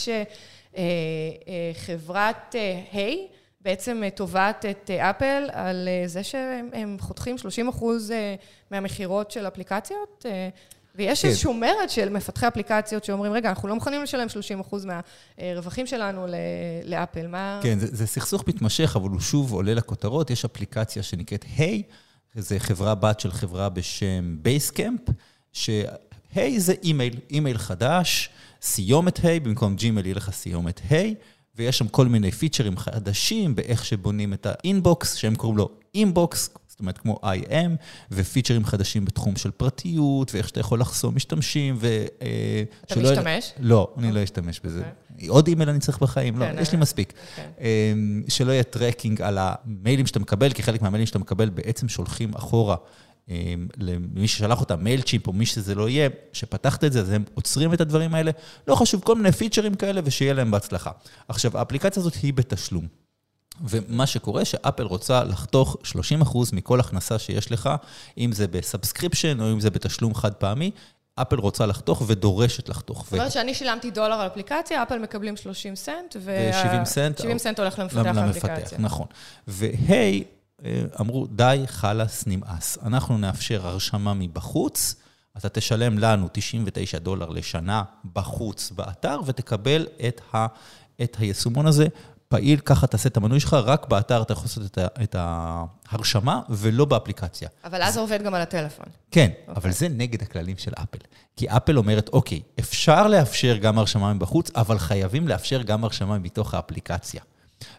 שחברת 1.73 2.55
היי, 2.91 3.27
בעצם 3.61 4.01
תובעת 4.15 4.65
את 4.65 4.91
אפל 4.91 5.49
על 5.51 5.87
זה 6.05 6.23
שהם 6.23 6.97
חותכים 6.99 7.37
30 7.37 7.67
אחוז 7.67 8.13
מהמכירות 8.71 9.31
של 9.31 9.47
אפליקציות, 9.47 10.25
ויש 10.95 11.21
כן. 11.21 11.27
איזשהו 11.27 11.53
מרד 11.53 11.89
של 11.89 12.09
מפתחי 12.09 12.47
אפליקציות 12.47 13.03
שאומרים, 13.03 13.33
רגע, 13.33 13.49
אנחנו 13.49 13.67
לא 13.67 13.75
מוכנים 13.75 14.03
לשלם 14.03 14.29
30 14.29 14.59
אחוז 14.59 14.85
מהרווחים 14.85 15.87
שלנו 15.87 16.25
לאפל, 16.83 17.27
מה... 17.27 17.59
כן, 17.63 17.79
זה, 17.79 17.95
זה 17.95 18.07
סכסוך 18.07 18.43
מתמשך, 18.47 18.95
אבל 18.95 19.09
הוא 19.09 19.19
שוב 19.19 19.53
עולה 19.53 19.73
לכותרות. 19.73 20.29
יש 20.29 20.45
אפליקציה 20.45 21.03
שנקראת 21.03 21.45
Hey, 21.57 21.83
Hey, 22.35 22.41
זו 22.41 22.55
חברה 22.59 22.95
בת 22.95 23.19
של 23.19 23.31
חברה 23.31 23.69
בשם 23.69 24.37
Basecamp. 24.41 25.01
ש-Hey 25.53 26.59
זה 26.59 26.73
אימייל, 26.83 27.15
אימייל 27.29 27.57
חדש, 27.57 28.29
סיומת 28.61 29.19
Hey, 29.25 29.39
במקום 29.39 29.75
Gmail 29.75 30.05
יהיה 30.05 30.15
לך 30.15 30.31
סיומת 30.31 30.81
Hey, 30.89 31.15
ויש 31.55 31.77
שם 31.77 31.87
כל 31.87 32.07
מיני 32.07 32.31
features 32.31 32.77
חדשים 32.77 33.55
באיך 33.55 33.85
שבונים 33.85 34.33
את 34.33 34.45
ה 34.49 34.59
inbox, 34.59 35.15
שהם 35.15 35.35
קוראים 35.35 35.57
לו 35.57 35.69
imbox, 35.95 36.49
זאת 36.77 36.79
אומרת 36.79 36.97
כמו 36.97 37.19
IM, 37.23 37.69
ו 38.11 38.17
features 38.17 38.65
חדשים 38.65 39.05
בתחום 39.05 39.35
של 39.35 39.51
פרטיות, 39.51 40.33
ואיך 40.33 40.47
שאתה 40.47 40.59
יכול 40.59 40.79
לחסום 40.79 41.15
משתמשים, 41.15 41.75
ו... 41.79 42.05
אה, 42.21 42.63
אתה 42.85 42.93
שלא... 42.93 43.11
משתמש? 43.11 43.53
לא, 43.59 43.93
אני 43.97 44.11
לא 44.11 44.23
אשתמש 44.23 44.59
בזה. 44.63 44.81
Okay. 44.81 45.27
עוד 45.27 45.47
אימייל 45.47 45.69
אני 45.69 45.79
צריך 45.79 45.99
בחיים? 45.99 46.39
לא, 46.39 46.45
כן, 46.45 46.55
יש 46.61 46.71
לי 46.71 46.75
אה, 46.75 46.81
מספיק. 46.81 47.11
Okay. 47.13 47.65
אמ, 47.93 48.23
שלא 48.27 48.51
יהיה 48.51 48.63
tracking 48.63 49.21
על 49.21 49.37
המיילים 49.41 50.07
שאתה 50.07 50.19
מקבל, 50.19 50.53
כי 50.53 50.63
חלק 50.63 50.81
מהמיילים 50.81 51.07
שאתה 51.07 51.19
מקבל 51.19 51.49
בעצם 51.49 51.89
שולחים 51.89 52.33
אחורה 52.35 52.75
למי 53.77 54.27
ששלח 54.27 54.59
אותה, 54.59 54.75
Mailchimp 54.75 55.27
או 55.27 55.33
מי 55.33 55.45
שזה 55.45 55.75
לא 55.75 55.89
יהיה, 55.89 56.09
שפתחת 56.33 56.83
את 56.83 56.93
זה, 56.93 56.99
אז 56.99 57.09
הם 57.09 57.23
עוצרים 57.33 57.73
את 57.73 57.81
הדברים 57.81 58.15
האלה. 58.15 58.31
לא 58.67 58.75
חשוב, 58.75 59.01
כל 59.01 59.15
מיני 59.15 59.31
features 59.31 59.75
כאלה, 59.75 60.01
ושיהיה 60.03 60.33
להם 60.33 60.51
בהצלחה. 60.51 60.91
עכשיו, 61.27 61.57
האפליקציה 61.57 61.99
הזאת 61.99 62.13
היא 62.15 62.33
בתשלום. 62.33 62.87
ומה 63.61 64.05
שקורה, 64.05 64.45
שאפל 64.45 64.83
רוצה 64.83 65.23
לחתוך 65.23 65.77
30% 66.23 66.37
מכל 66.53 66.79
הכנסה 66.79 67.19
שיש 67.19 67.51
לך, 67.51 67.69
אם 68.17 68.31
זה 68.31 68.47
ב 68.47 68.54
subscription 68.54 69.41
או 69.41 69.51
אם 69.51 69.59
זה 69.59 69.69
בתשלום 69.69 70.15
חד 70.15 70.33
פעמי, 70.33 70.71
אפל 71.21 71.35
רוצה 71.35 71.65
לחתוך 71.65 72.03
ודורשת 72.07 72.69
לחתוך. 72.69 73.03
זאת 73.03 73.13
אומרת 73.13 73.31
שאני 73.31 73.53
שילמתי 73.53 73.91
דולר 73.91 74.13
על 74.13 74.27
אפליקציה, 74.27 74.83
אפל 74.83 74.99
מקבלים 74.99 75.37
30 75.37 75.75
סנט, 75.75 76.15
ו-70 76.19 76.85
סנט, 76.85 77.17
70 77.17 77.37
סנט 77.37 77.59
הולך 77.59 77.79
למפתח 77.79 78.05
האפליקציה. 78.05 78.77
נכון. 78.77 79.07
והי, 79.47 80.23
אמרו, 81.01 81.27
די, 81.27 81.63
חלאס, 81.65 82.23
נמאס. 82.27 82.77
אנחנו 82.85 83.17
נאפשר 83.17 83.67
הרשמה 83.67 84.13
מבחוץ, 84.13 84.95
אתה 85.37 85.49
תשלם 85.49 85.99
לנו 85.99 86.27
99 86.31 86.99
דולר 86.99 87.29
לשנה 87.29 87.83
בחוץ 88.13 88.71
באתר, 88.71 89.19
ותקבל 89.25 89.87
את, 90.07 90.21
ה, 90.33 90.47
את 91.03 91.17
היישומון 91.19 91.67
הזה 91.67 91.87
פעיל, 92.29 92.59
ככה 92.59 92.87
תעשה 92.87 93.09
את 93.09 93.17
המנוי 93.17 93.39
שלך, 93.39 93.53
רק 93.53 93.87
באתר 93.87 94.21
אתה 94.21 94.33
יכול 94.33 94.45
לעשות 94.45 94.65
את, 94.65 94.77
ה, 94.77 94.87
את 95.03 95.15
ההרשמה 95.19 96.41
ולא 96.49 96.85
באפליקציה. 96.85 97.49
אבל 97.63 97.81
אז 97.81 97.93
זה 97.93 97.99
עובד 97.99 98.23
גם 98.23 98.33
על 98.33 98.41
הטלפון. 98.41 98.85
כן, 99.11 99.29
okay. 99.47 99.51
אבל 99.51 99.71
זה 99.71 99.89
נגד 99.89 100.21
הכללים 100.21 100.57
של 100.57 100.71
אפל. 100.75 100.97
כי 101.35 101.49
אפל 101.49 101.77
אומרת, 101.77 102.09
אוקיי, 102.13 102.41
אפשר 102.59 103.07
לאפשר 103.07 103.57
גם 103.57 103.79
הרשמה 103.79 104.13
מבחוץ, 104.13 104.51
אבל 104.55 104.79
חייבים 104.79 105.27
לאפשר 105.27 105.61
גם 105.61 105.83
הרשמה 105.83 106.17
מתוך 106.17 106.53
האפליקציה. 106.53 107.21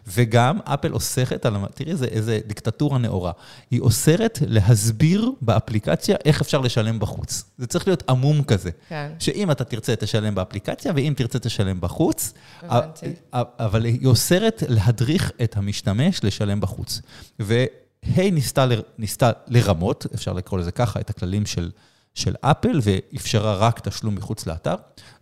וגם 0.07 0.59
אפל 0.63 0.93
אוסרת 0.93 1.45
על, 1.45 1.55
תראי 1.73 1.91
איזה, 1.91 2.05
איזה 2.05 2.39
דיקטטורה 2.47 2.97
נאורה, 2.97 3.31
היא 3.71 3.81
אוסרת 3.81 4.39
להסביר 4.47 5.31
באפליקציה 5.41 6.15
איך 6.25 6.41
אפשר 6.41 6.61
לשלם 6.61 6.99
בחוץ. 6.99 7.43
זה 7.57 7.67
צריך 7.67 7.87
להיות 7.87 8.03
עמום 8.09 8.43
כזה. 8.43 8.69
כן. 8.89 9.11
שאם 9.19 9.51
אתה 9.51 9.63
תרצה, 9.63 9.95
תשלם 9.95 10.35
באפליקציה, 10.35 10.91
ואם 10.95 11.13
תרצה, 11.17 11.39
תשלם 11.39 11.81
בחוץ. 11.81 12.33
הבנתי. 12.61 13.13
אבל 13.33 13.85
היא 13.85 14.07
אוסרת 14.07 14.63
להדריך 14.67 15.31
את 15.43 15.57
המשתמש 15.57 16.23
לשלם 16.23 16.61
בחוץ. 16.61 17.01
והי 17.39 18.31
ניסתה, 18.31 18.67
ניסתה 18.97 19.31
לרמות, 19.47 20.05
אפשר 20.15 20.33
לקרוא 20.33 20.59
לזה 20.59 20.71
ככה, 20.71 20.99
את 20.99 21.09
הכללים 21.09 21.45
של... 21.45 21.71
של 22.13 22.35
אפל, 22.41 22.79
ואפשרה 22.83 23.55
רק 23.55 23.79
תשלום 23.79 24.15
מחוץ 24.15 24.47
לאתר, 24.47 24.75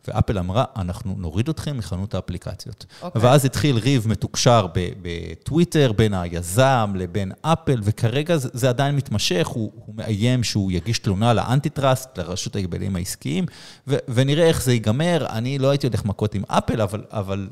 ואפל 0.08 0.39
אמרה, 0.39 0.65
אנחנו 0.76 1.15
נוריד 1.17 1.50
אתכם 1.50 1.78
מחנות 1.78 2.15
האפליקציות. 2.15 2.86
Okay. 2.89 3.04
אוקיי. 3.06 3.21
ואז 3.21 3.45
התחיל 3.45 3.78
ריב 3.78 4.08
מתוקשר 4.08 4.67
בטוויטר 4.73 5.91
בין 5.91 6.13
היזם 6.13 6.93
לבין 6.95 7.32
אפל, 7.41 7.80
וכרגע 7.84 8.38
זה, 8.38 8.50
זה 8.54 8.69
עדיין 8.69 8.95
מתמשך, 8.95 9.47
הוא, 9.47 9.71
הוא 9.86 9.95
מאיים 9.95 10.43
שהוא 10.43 10.71
יגיש 10.71 11.00
תלונה 11.00 11.34
לאנטי-טראסט, 11.34 12.17
לרשות 12.17 12.56
ההגבלים 12.56 12.95
העסקיים, 12.95 13.45
ו, 13.88 13.95
ונראה 14.08 14.47
איך 14.47 14.63
זה 14.63 14.73
ייגמר. 14.73 15.26
אני 15.30 15.60
לא 15.60 15.69
הייתי 15.69 15.88
הולך 15.88 16.06
מכות 16.06 16.36
עם 16.36 16.43
אפל, 16.47 16.82
אבל, 16.82 17.04
אבל 17.12 17.47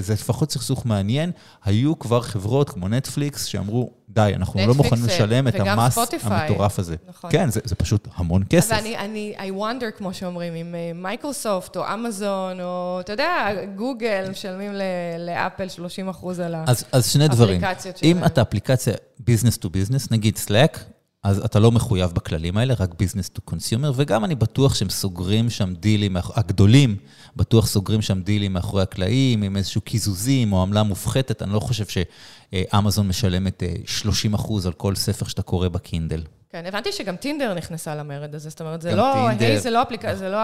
זה 0.00 0.12
לפחות 0.12 0.52
סכסוך 0.52 0.86
מעניין. 0.86 1.30
היו 1.64 1.98
כבר 1.98 2.20
חברות 2.20 2.70
כמו 2.70 2.88
נטפליקס 2.88 3.44
שאמרו, 3.44 3.90
די, 4.08 4.32
אנחנו 4.36 4.66
לא 4.66 4.74
מוכנים 4.74 5.04
אה, 5.04 5.14
לשלם 5.14 5.48
את 5.48 5.54
המס 5.54 5.92
Spotify. 5.92 6.32
המטורף 6.32 6.78
הזה. 6.78 6.96
נכון. 7.08 7.30
כן, 7.30 7.50
זה, 7.50 7.60
זה 7.64 7.74
פשוט 7.74 8.08
המון 8.14 8.42
כסף. 8.50 8.72
אבל 8.72 8.80
אני, 8.80 8.96
אני, 8.98 9.34
I 9.38 9.60
wonder, 9.60 9.98
כמו 9.98 10.14
שאומרים, 10.14 10.54
אם 10.54 10.74
אה, 10.74 10.92
מייקרוסופט 10.94 11.76
או 11.76 11.82
אמזון, 11.94 12.60
או 12.60 12.98
אתה 13.00 13.12
יודע, 13.12 13.50
גוגל, 13.76 14.26
משלמים 14.30 14.72
לאפל 15.18 15.68
30 15.68 16.08
אחוז 16.08 16.40
על 16.40 16.54
אז, 16.66 16.84
אז 16.92 17.12
שני 17.12 17.28
דברים. 17.28 17.60
אם 18.02 18.24
אתה 18.24 18.42
אפליקציה 18.42 18.94
business 19.18 19.56
to 19.56 19.70
business, 19.70 20.10
נגיד 20.10 20.38
Slack, 20.46 20.78
אז 21.22 21.38
אתה 21.44 21.60
לא 21.60 21.72
מחויב 21.72 22.10
בכללים 22.10 22.56
האלה, 22.56 22.74
רק 22.80 22.94
business 22.98 23.28
to 23.28 23.42
consumer, 23.42 23.92
וגם 23.96 24.24
אני 24.24 24.34
בטוח 24.34 24.74
שהם 24.74 24.90
סוגרים 24.90 25.50
שם 25.50 25.74
deal-ים, 25.74 26.16
הגדולים, 26.34 26.96
בטוח 27.36 27.66
סוגרים 27.66 28.02
שם 28.02 28.22
דילים 28.22 28.52
מאחורי 28.52 28.82
הקלעים, 28.82 29.42
עם 29.42 29.56
איזשהו 29.56 29.80
קיזוזים 29.80 30.52
או 30.52 30.62
עמלה 30.62 30.82
מופחתת. 30.82 31.42
אני 31.42 31.52
לא 31.52 31.60
חושב 31.60 31.84
שאמזון 31.86 33.08
משלמת 33.08 33.62
30 33.86 34.34
אה, 34.34 34.40
אחוז 34.40 34.66
על 34.66 34.72
כל 34.72 34.94
ספר 34.94 35.26
שאתה 35.26 35.42
קורא 35.42 35.68
בקינדל. 35.68 36.22
כן, 36.50 36.66
הבנתי 36.66 36.92
שגם 36.92 37.16
טינדר 37.16 37.54
נכנסה 37.54 37.94
למרד 37.94 38.34
הזה, 38.34 38.50
זאת 38.50 38.60
אומרת, 38.60 38.82
זה 38.82 38.94
לא, 38.94 39.12
טינדר. 39.28 39.46
היי, 39.46 39.60
זה 39.60 39.70
לא 39.70 39.82
אפליקציה, 39.82 40.16
זה 40.16 40.28
לא 40.28 40.38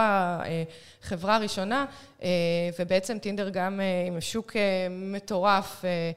החברה 1.03 1.35
הראשונה, 1.35 1.79
אה, 1.81 1.85
ובעצם 2.79 3.17
טינדר 3.17 3.49
גם 3.49 3.79
אה, 3.79 4.07
עם 4.07 4.21
שוק 4.21 4.55
מטורף, 4.89 5.85
אה, 5.85 6.11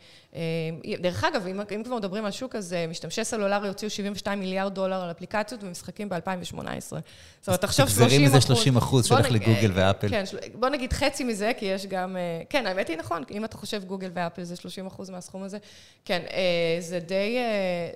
דרך 1.00 1.24
אגב, 1.24 1.46
אם, 1.46 1.60
אם 1.74 1.82
כבר 1.84 1.96
מדברים 1.96 2.24
על 2.24 2.30
שוק, 2.30 2.56
אז 2.56 2.76
משתמשי 2.88 3.24
סלולרי 3.24 3.68
הוציאו 3.68 3.90
72 3.90 4.40
מיליארד 4.40 4.74
דולר 4.74 5.02
על 5.02 5.10
אפליקציות 5.10 5.64
ומשחקים 5.64 6.08
ב-2018. 6.08 6.56
זאת 6.88 7.48
אומרת, 7.48 7.60
תחשוב 7.60 7.88
30 7.88 8.02
אחוז. 8.02 8.12
תגזרי 8.12 8.26
מזה 8.26 8.40
30 8.40 8.76
אחוז 8.76 9.06
שהולך 9.06 9.30
לגוגל 9.30 9.70
ואפל. 9.74 10.08
כן, 10.08 10.24
בוא 10.54 10.68
נגיד 10.68 10.92
חצי 10.92 11.24
מזה, 11.24 11.52
כי 11.58 11.64
יש 11.64 11.86
גם... 11.86 12.16
כן, 12.50 12.66
האמת 12.66 12.88
היא 12.88 12.96
נכון, 12.96 13.22
אם 13.30 13.44
אתה 13.44 13.56
חושב 13.56 13.84
גוגל 13.84 14.10
ואפל 14.14 14.44
זה 14.44 14.56
30 14.56 14.86
אחוז 14.86 15.10
מהסכום 15.10 15.42
הזה, 15.42 15.58
כן, 16.04 16.22
זה 16.80 16.98
די, 16.98 17.38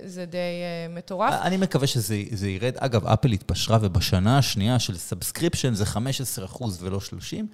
זה 0.05 0.25
די 0.25 0.39
מטורף. 0.91 1.35
אני 1.43 1.57
מקווה 1.57 1.87
שזה 1.87 2.49
ירד. 2.49 2.77
אגב, 2.77 3.07
אפל 3.07 3.33
התפשרה, 3.33 3.79
ובשנה 3.81 4.39
השנייה 4.39 4.79
של 4.79 4.97
subscription 4.97 5.75
זה 5.75 5.87
15 5.87 6.45
אחוז 6.45 6.83
ולא 6.83 7.01
30. 7.01 7.47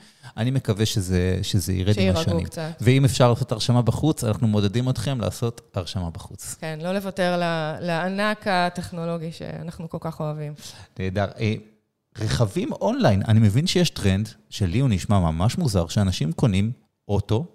אני 0.46 0.50
מקווה 0.50 0.86
שזה, 0.86 1.38
שזה 1.42 1.72
ירד 1.72 1.94
עם 1.98 2.16
השנים. 2.16 2.24
שירגעו 2.24 2.44
קצת. 2.44 2.70
ואם 2.80 3.04
אפשר 3.04 3.30
לעשות 3.30 3.52
הרשמה 3.52 3.82
בחוץ, 3.82 4.24
אנחנו 4.24 4.48
מעודדים 4.48 4.88
אתכם 4.88 5.20
לעשות 5.20 5.60
הרשמה 5.74 6.10
בחוץ. 6.10 6.56
כן, 6.60 6.78
לא 6.82 6.92
לוותר 6.92 7.40
לענק 7.80 8.46
הטכנולוגי 8.46 9.32
שאנחנו 9.32 9.88
כל 9.88 9.98
כך 10.00 10.20
אוהבים. 10.20 10.54
נהדר. 10.98 11.26
אה, 11.40 11.54
רכבים 12.18 12.72
אונליין, 12.72 13.22
אני 13.28 13.40
מבין 13.40 13.66
שיש 13.66 13.90
טרנד, 13.90 14.28
שלי 14.50 14.78
הוא 14.78 14.90
נשמע 14.90 15.18
ממש 15.18 15.58
מוזר, 15.58 15.86
שאנשים 15.86 16.32
קונים 16.32 16.72
אוטו, 17.08 17.46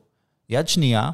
יד 0.49 0.67
שנייה 0.67 1.09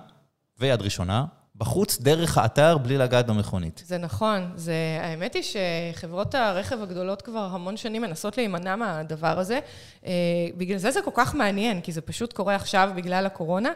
ויד 0.60 0.82
ראשונה, 0.82 1.26
בחוץ, 1.58 2.02
דרך 2.02 2.38
האתר, 2.38 2.78
בלי 2.78 2.98
לגעת 2.98 3.28
במכונית. 3.28 3.84
זה 3.86 3.98
נכון. 3.98 4.52
זה, 4.56 4.74
האמת 5.02 5.34
היא 5.34 5.44
שחברות 5.44 6.36
הרכב 6.36 6.82
הגדולות 6.82 7.22
כבר 7.22 7.50
המון 7.52 7.78
שנים 7.78 8.02
מנסות 8.02 8.38
להימנע 8.38 8.76
מהדבר 8.76 9.40
הזה. 9.40 9.60
אה, 10.06 10.12
בגלל 10.58 10.78
זה 10.78 10.92
זה 10.92 11.02
כל 11.02 11.12
כך 11.14 11.36
מעניין, 11.36 11.82
כי 11.82 11.92
זה 11.92 12.02
פשוט 12.02 12.34
קורה 12.34 12.56
עכשיו 12.56 12.90
בגלל 12.96 13.26
הקורונה. 13.26 13.70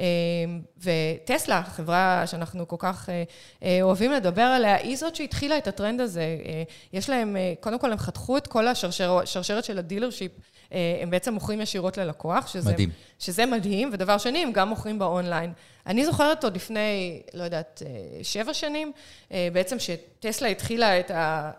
אה, 0.00 0.04
וטסלה, 0.78 1.62
חברה 1.62 2.22
שאנחנו 2.26 2.68
כל 2.68 2.76
כך 2.78 3.08
אה, 3.62 3.78
אוהבים 3.82 4.12
לדבר 4.12 4.42
עליה, 4.42 4.76
היא 4.76 4.96
זאת 4.96 5.16
שהתחילה 5.16 5.58
את 5.58 5.66
הטרנד 5.66 6.00
הזה. 6.00 6.24
יש 6.92 7.10
להם, 7.10 7.36
קודם 7.60 7.78
כל 7.78 7.92
הם 7.92 7.98
חתכו 7.98 8.36
את 8.36 8.46
כל 8.46 8.66
השרשרת 8.68 9.64
של 9.64 9.78
ה 9.78 9.83
dealership. 9.83 10.32
הם 11.02 11.10
בעצם 11.10 11.34
מוכרים 11.34 11.60
ישירות 11.60 11.98
ללקוח, 11.98 12.46
שזה 12.46 12.72
מדהים. 12.72 12.90
שזה 13.18 13.46
מדהים, 13.46 13.90
ודבר 13.92 14.18
שני, 14.18 14.42
הם 14.42 14.52
גם 14.52 14.68
מוכרים 14.68 14.98
באונליין. 14.98 15.52
אני 15.86 16.04
זוכרת 16.04 16.44
עוד 16.44 16.54
לפני, 16.56 17.22
לא 17.34 17.44
יודעת, 17.44 17.82
שבע 18.22 18.54
שנים, 18.54 18.92
בעצם 19.30 19.76
שטסלה 19.78 20.48
התחילה 20.48 21.00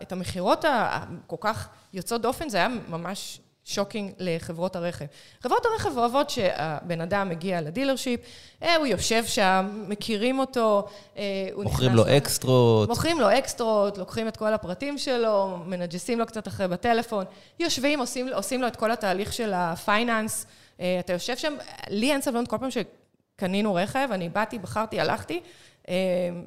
את 0.02 0.12
המכירות 0.12 0.64
הכל 0.68 1.36
כך 1.40 1.68
יוצאות 1.92 2.22
דופן, 2.22 2.48
זה 2.48 2.58
היה 2.58 2.68
ממש 2.88 3.40
shocking 3.64 4.12
לחברות 4.18 4.76
הרכב. 4.76 5.04
חברות 5.42 5.66
הרכב 5.66 5.98
אוהבות 5.98 6.30
שהבן 6.30 7.00
אדם 7.00 7.28
מגיע 7.28 7.60
ל 7.60 7.65
dealership, 7.65 8.20
אה, 8.62 8.76
הוא 8.76 8.86
יושב 8.86 9.24
שם, 9.26 9.84
מכירים 9.88 10.38
אותו, 10.38 10.86
אה, 11.16 11.22
הוא. 11.52 11.64
מוכרים 11.64 11.94
לו 11.94 12.04
extras. 12.16 12.88
מוכרים 12.88 13.20
לו 13.20 13.38
extras, 13.38 13.98
לוקחים 13.98 14.28
את 14.28 14.36
כל 14.36 14.54
הפרטים 14.54 14.98
שלו, 14.98 15.58
מנג'סים 15.66 16.18
לו 16.18 16.26
קצת 16.26 16.48
אחרי 16.48 16.68
בטלפון, 16.68 17.24
יושבים, 17.60 18.00
עושים, 18.00 18.28
עושים 18.34 18.62
לו 18.62 18.68
את 18.68 18.76
כל 18.76 18.90
התהליך 18.90 19.32
של 19.32 19.52
ה 19.54 19.64
finance. 19.64 20.46
אה, 20.80 20.96
אתה 21.00 21.12
יושב 21.12 21.36
שם, 21.36 21.54
לי 21.88 22.12
אין 22.12 22.22
סבלנות 22.22 22.48
כל 22.48 22.58
פעם 22.58 22.70
שקנינו 22.70 23.74
רכב, 23.74 24.08
אני 24.12 24.28
באתי, 24.28 24.58
בחרתי, 24.58 25.00
הלכתי. 25.00 25.40
אה, 25.88 25.94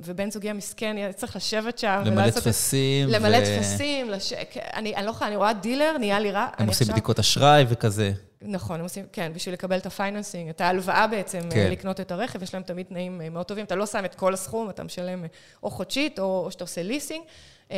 ובן 0.03 0.31
זוגי 0.31 0.49
המסכן 0.49 1.11
צריך 1.15 1.35
לשבת 1.35 1.79
שם. 1.79 2.01
למלא 2.05 2.29
טפסים. 2.29 3.09
למלא 3.09 3.39
טפסים, 3.39 4.09
לש... 4.09 4.33
אני, 4.73 4.95
אני 4.95 5.05
לא 5.05 5.11
יכולה, 5.11 5.27
אני 5.27 5.35
רואה 5.35 5.53
dealer, 5.53 5.97
נהיה 5.97 6.19
לי 6.19 6.31
רע. 6.31 6.47
הם 6.57 6.67
עושים 6.67 6.85
עכשיו... 6.85 6.95
בדיקות 6.95 7.19
אשראי 7.19 7.65
וכזה. 7.69 8.11
נכון, 8.41 8.79
הם 8.79 8.83
עושים, 8.83 9.05
כן, 9.11 9.31
בשביל 9.35 9.53
לקבל 9.53 9.77
את 9.77 9.85
ה 9.85 9.91
financing, 9.91 10.49
את 10.49 10.61
ההלוואה 10.61 11.07
בעצם, 11.07 11.39
אה, 11.45 11.51
כן. 11.51 11.71
לקנות 11.71 11.99
את 11.99 12.11
הרכב, 12.11 12.43
יש 12.43 12.53
להם 12.53 12.63
תמיד 12.63 12.85
תנאים 12.85 13.21
אה, 13.21 13.29
מאוד 13.29 13.45
טובים. 13.45 13.65
אתה 13.65 13.75
לא 13.75 13.85
שם 13.85 14.05
את 14.05 14.15
כל 14.15 14.33
הסכום, 14.33 14.69
אתה 14.69 14.83
משלם 14.83 15.25
או 15.63 15.71
חודשית, 15.71 16.19
או, 16.19 16.41
או 16.45 16.51
שאתה 16.51 16.63
עושה 16.63 16.83
ליסינג. 16.83 17.23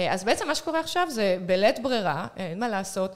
אז 0.10 0.24
בעצם 0.24 0.48
מה 0.48 0.56
שקורה 0.56 0.80
עכשיו 0.80 1.08
זה 1.10 1.38
בלית 1.46 1.80
ברירה, 1.84 2.28
אין 2.38 2.60
מה 2.60 2.70
לעשות. 2.70 3.16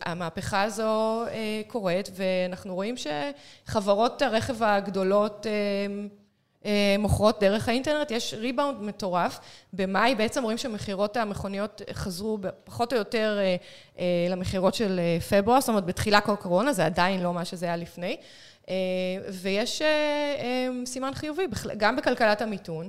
המהפכה 0.00 0.62
הזו 0.62 1.24
קורית, 1.66 2.10
ואנחנו 2.14 2.74
רואים 2.74 2.94
שחברות 3.66 4.22
הרכב 4.22 4.62
הגדולות 4.62 5.46
מוכרות 6.98 7.40
דרך 7.40 7.68
האינטרנט, 7.68 8.10
יש 8.10 8.34
ריבאונד 8.38 8.80
מטורף. 8.80 9.38
במאי 9.72 10.14
בעצם 10.14 10.42
רואים 10.42 10.58
שמכירות 10.58 11.16
המכוניות 11.16 11.82
חזרו 11.92 12.38
פחות 12.64 12.92
או 12.92 12.98
יותר 12.98 13.38
אה, 13.40 13.56
אה, 13.98 14.04
למכירות 14.30 14.74
של 14.74 15.00
פברואר, 15.30 15.60
זאת 15.60 15.68
אומרת 15.68 15.86
בתחילה 15.86 16.20
כל 16.20 16.36
קורונה, 16.36 16.72
זה 16.72 16.86
עדיין 16.86 17.22
לא 17.22 17.34
מה 17.34 17.44
שזה 17.44 17.66
היה 17.66 17.76
לפני. 17.76 18.16
ויש 19.32 19.82
סימן 20.86 21.14
חיובי, 21.14 21.42
גם 21.76 21.96
בכלכלת 21.96 22.42
המיתון 22.42 22.88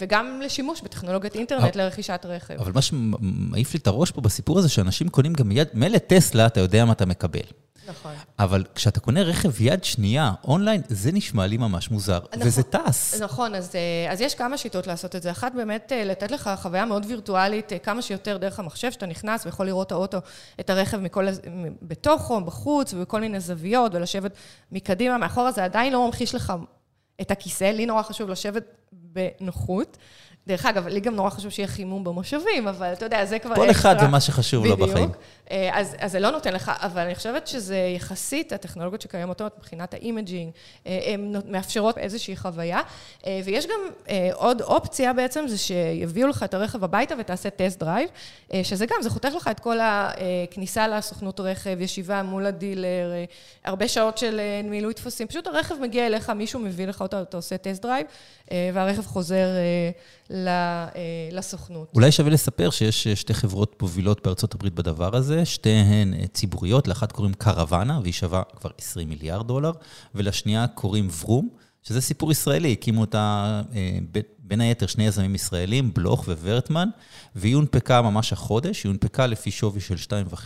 וגם 0.00 0.40
לשימוש 0.44 0.80
בטכנולוגיית 0.80 1.34
אינטרנט 1.34 1.76
לרכישת 1.76 2.26
רכב. 2.28 2.54
אבל 2.54 2.72
מה 2.72 2.82
שמעיף 2.82 3.74
לי 3.74 3.80
את 3.80 3.86
הראש 3.86 4.10
פה 4.10 4.20
בסיפור 4.20 4.58
הזה, 4.58 4.68
שאנשים 4.68 5.08
קונים 5.08 5.32
גם 5.32 5.48
מיד, 5.48 5.68
מילא 5.74 5.98
טסלה, 5.98 6.46
אתה 6.46 6.60
יודע 6.60 6.84
מה 6.84 6.92
אתה 6.92 7.06
מקבל. 7.06 7.40
נכון. 7.88 8.12
אבל 8.38 8.64
כשאתה 8.74 9.00
קונה 9.00 9.22
רכב 9.22 9.60
יד 9.60 9.84
שנייה 9.84 10.32
אונליין, 10.44 10.82
זה 10.88 11.12
נשמע 11.12 11.46
לי 11.46 11.56
ממש 11.56 11.90
מוזר, 11.90 12.18
נכון, 12.32 12.46
וזה 12.46 12.62
טס. 12.62 13.20
נכון, 13.22 13.54
אז, 13.54 13.70
אה, 13.74 14.12
אז 14.12 14.20
יש 14.20 14.34
כמה 14.34 14.58
שיטות 14.58 14.86
לעשות 14.86 15.16
את 15.16 15.22
זה. 15.22 15.30
אחת, 15.30 15.52
באמת 15.54 15.92
אה, 15.92 16.04
לתת 16.04 16.30
לך 16.30 16.50
חוויה 16.62 16.84
מאוד 16.84 17.06
וירטואלית, 17.08 17.72
אה, 17.72 17.78
כמה 17.78 18.02
שיותר 18.02 18.36
דרך 18.36 18.58
המחשב, 18.58 18.92
שאתה 18.92 19.06
נכנס 19.06 19.46
ויכול 19.46 19.66
לראות 19.66 19.86
את 19.86 19.92
האוטו, 19.92 20.18
את 20.60 20.70
הרכב 20.70 20.96
מכל, 20.96 21.26
בתוכו, 21.82 22.40
בחוץ, 22.40 22.94
ובכל 22.94 23.20
מיני 23.20 23.40
זוויות, 23.40 23.94
ולשבת 23.94 24.32
מקדימה, 24.72 25.18
מאחורה, 25.18 25.52
זה 25.52 25.64
עדיין 25.64 25.92
לא 25.92 26.06
ממחיש 26.06 26.34
לך 26.34 26.52
את 27.20 27.30
הכיסא. 27.30 27.64
לי 27.64 27.86
נורא 27.86 28.02
חשוב 28.02 28.30
לשבת 28.30 28.64
בנוחות. 28.92 29.96
דרך 30.46 30.66
אגב, 30.66 30.86
לי 30.86 31.00
גם 31.00 31.14
נורא 31.14 31.30
חשוב 31.30 31.50
שיהיה 31.50 31.68
חימום 31.68 32.04
במושבים, 32.04 32.68
אבל 32.68 32.92
אתה 32.92 33.06
יודע, 33.06 33.24
זה 33.24 33.38
כבר 33.38 33.54
כל 33.54 33.70
אחד 33.70 33.96
ומה 34.02 34.20
שחשוב 34.20 34.66
לו 34.66 34.76
בחיים. 34.76 35.10
אה, 35.45 35.45
אז, 35.72 35.96
אז 35.98 36.12
זה 36.12 36.20
לא 36.20 36.30
נותן 36.30 36.54
לך, 36.54 36.72
אבל 36.74 37.02
אני 37.02 37.14
חושבת 37.14 37.46
שזה 37.46 37.76
יחסית, 37.96 38.52
הטכנולוגיות 38.52 39.02
שקיימות 39.02 39.42
מבחינת 39.58 39.94
ה 39.94 40.00
imaging, 40.00 40.52
אה, 40.86 41.00
הן 41.06 41.34
מאפשרות 41.48 41.98
איזושהי 41.98 42.36
חוויה. 42.36 42.80
אה, 43.26 43.40
ויש 43.44 43.66
גם 43.66 44.12
עוד 44.32 44.62
אופציה 44.62 45.12
בעצם, 45.12 45.44
זה 45.48 45.58
שיביאו 45.58 46.28
לך 46.28 46.42
את 46.42 46.54
הרכב 46.54 46.84
הביתה 46.84 47.14
ותעשה 47.18 47.50
test 47.50 47.78
drive, 47.80 48.08
שזה 48.62 48.86
גם, 48.86 48.96
זה 49.02 49.10
חותך 49.10 49.28
לך 49.36 49.48
את 49.48 49.60
כל 49.60 49.76
הכניסה 49.82 50.88
לסוכנות 50.88 51.40
רכב, 51.40 51.80
ישיבה 51.80 52.22
מול 52.22 52.46
ה 52.46 52.54
dealer, 52.54 53.12
הרבה 53.64 53.88
שעות 53.88 54.18
של 54.18 54.40
מילוי 54.64 54.94
טפסים. 54.94 55.26
פשוט 55.26 55.46
הרכב 55.46 55.74
מגיע 55.82 56.06
אליך, 56.06 56.30
מישהו 56.30 56.60
מביא 56.60 56.86
לך 56.86 57.00
אותו, 57.00 57.22
אתה 57.22 57.36
עושה 57.36 57.56
test 57.56 57.82
drive, 57.82 58.06
והרכב 58.50 59.02
חוזר 59.02 59.46
לסוכנות. 61.30 61.88
אולי 61.94 62.12
שווה 62.12 62.30
לספר 62.30 62.70
שיש 62.70 63.08
שתי 63.08 63.34
חברות 63.34 63.82
מובילות 63.82 64.26
בארצות 64.26 64.54
הברית 64.54 64.74
בדבר 64.74 65.16
הזה. 65.16 65.35
הזה, 65.36 65.46
שתיהן 65.46 66.14
אה, 66.14 66.26
ציבוריות, 66.26 66.88
לאחת 66.88 67.12
קוראים 67.12 67.34
Carvana, 67.34 68.00
והיא 68.02 68.12
שווה 68.12 68.42
כבר 68.60 68.70
20 68.78 69.08
מיליארד 69.08 69.46
דולר, 69.46 69.72
ולשנייה 70.14 70.66
קוראים 70.66 71.08
ורום, 71.22 71.48
שזה 71.82 72.00
סיפור 72.00 72.32
ישראלי, 72.32 72.72
הקימו 72.72 73.00
אותה 73.00 73.62
אה, 73.74 73.98
בין 74.38 74.60
היתר 74.60 74.86
שני 74.86 75.06
יזמים 75.06 75.34
ישראלים, 75.34 75.94
בלוך 75.94 76.28
וורטמן, 76.28 76.88
והיא 77.34 77.54
הונפקה 77.54 78.02
ממש 78.02 78.32
החודש, 78.32 78.84
היא 78.84 78.90
הונפקה 78.90 79.26
לפי 79.26 79.50
שווי 79.50 79.80
של 79.80 79.94
2.5 79.94 80.38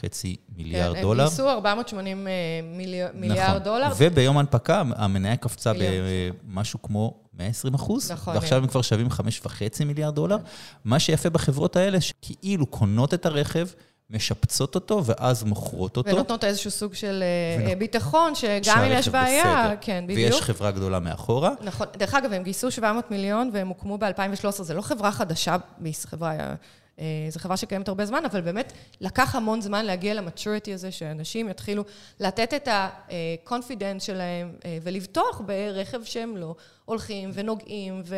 מיליארד 0.56 0.94
כן, 0.94 1.02
דולר. 1.02 1.22
הם 1.22 1.28
גייסו 1.28 1.50
480 1.50 2.28
אה, 2.28 2.32
מיליארד 3.14 3.50
נכון. 3.50 3.62
דולר. 3.62 3.92
וביום 3.96 4.36
ההנפקה 4.36 4.82
המניה 4.96 5.36
קפצה 5.36 5.72
במשהו 6.44 6.82
כמו 6.82 7.14
120 7.38 7.74
אחוז, 7.74 8.10
נכון. 8.10 8.34
ועכשיו 8.34 8.58
הם 8.58 8.66
כבר 8.66 8.82
שווים 8.82 9.06
5.5 9.06 9.84
מיליארד 9.84 10.14
דולר. 10.14 10.36
מה 10.84 10.98
שיפה 10.98 11.30
בחברות 11.30 11.76
האלה, 11.76 12.00
שכאילו 12.00 12.66
קונות 12.66 13.14
את 13.14 13.26
הרכב, 13.26 13.66
משפצות 14.10 14.74
אותו, 14.74 15.02
ואז 15.04 15.44
מוכרות 15.44 15.96
אותו. 15.96 16.10
ונותנות 16.10 16.44
איזשהו 16.44 16.70
סוג 16.70 16.94
של 16.94 17.22
אה, 17.22 17.64
ונות... 17.64 17.78
ביטחון, 17.78 18.34
שגם 18.34 18.78
אם 18.78 18.92
יש 18.92 19.08
בעיה, 19.08 19.42
בסדר. 19.42 19.74
כן, 19.80 20.04
בדיוק. 20.06 20.32
ויש 20.32 20.42
חברה 20.42 20.70
גדולה 20.70 20.98
מאחורה. 20.98 21.50
נכון. 21.60 21.86
דרך 21.96 22.14
אגב, 22.14 22.32
הם 22.32 22.42
גייסו 22.42 22.70
700 22.70 23.10
מיליון 23.10 23.50
והם 23.52 23.68
הוקמו 23.68 23.98
ב-2013. 23.98 24.50
זו 24.50 24.74
לא 24.74 24.82
חברה 24.82 25.12
חדשה, 25.12 25.56
חברה... 26.06 26.54
אה, 27.00 27.06
זו 27.30 27.40
חברה 27.40 27.56
שקיימת 27.56 27.88
הרבה 27.88 28.06
זמן, 28.06 28.22
אבל 28.24 28.40
באמת 28.40 28.72
לקח 29.00 29.34
המון 29.34 29.60
זמן 29.60 29.84
להגיע 29.84 30.14
למצ'וריטי 30.14 30.74
הזה, 30.74 30.92
שאנשים 30.92 31.48
יתחילו 31.48 31.84
לתת 32.20 32.54
את 32.54 32.68
ה-confidence 32.68 34.00
שלהם 34.00 34.52
אה, 34.64 34.78
ולבטוח 34.82 35.40
ברכב 35.46 36.04
שהם 36.04 36.36
לא 36.36 36.54
הולכים 36.90 37.30
ונוגעים 37.34 38.02
ו... 38.04 38.16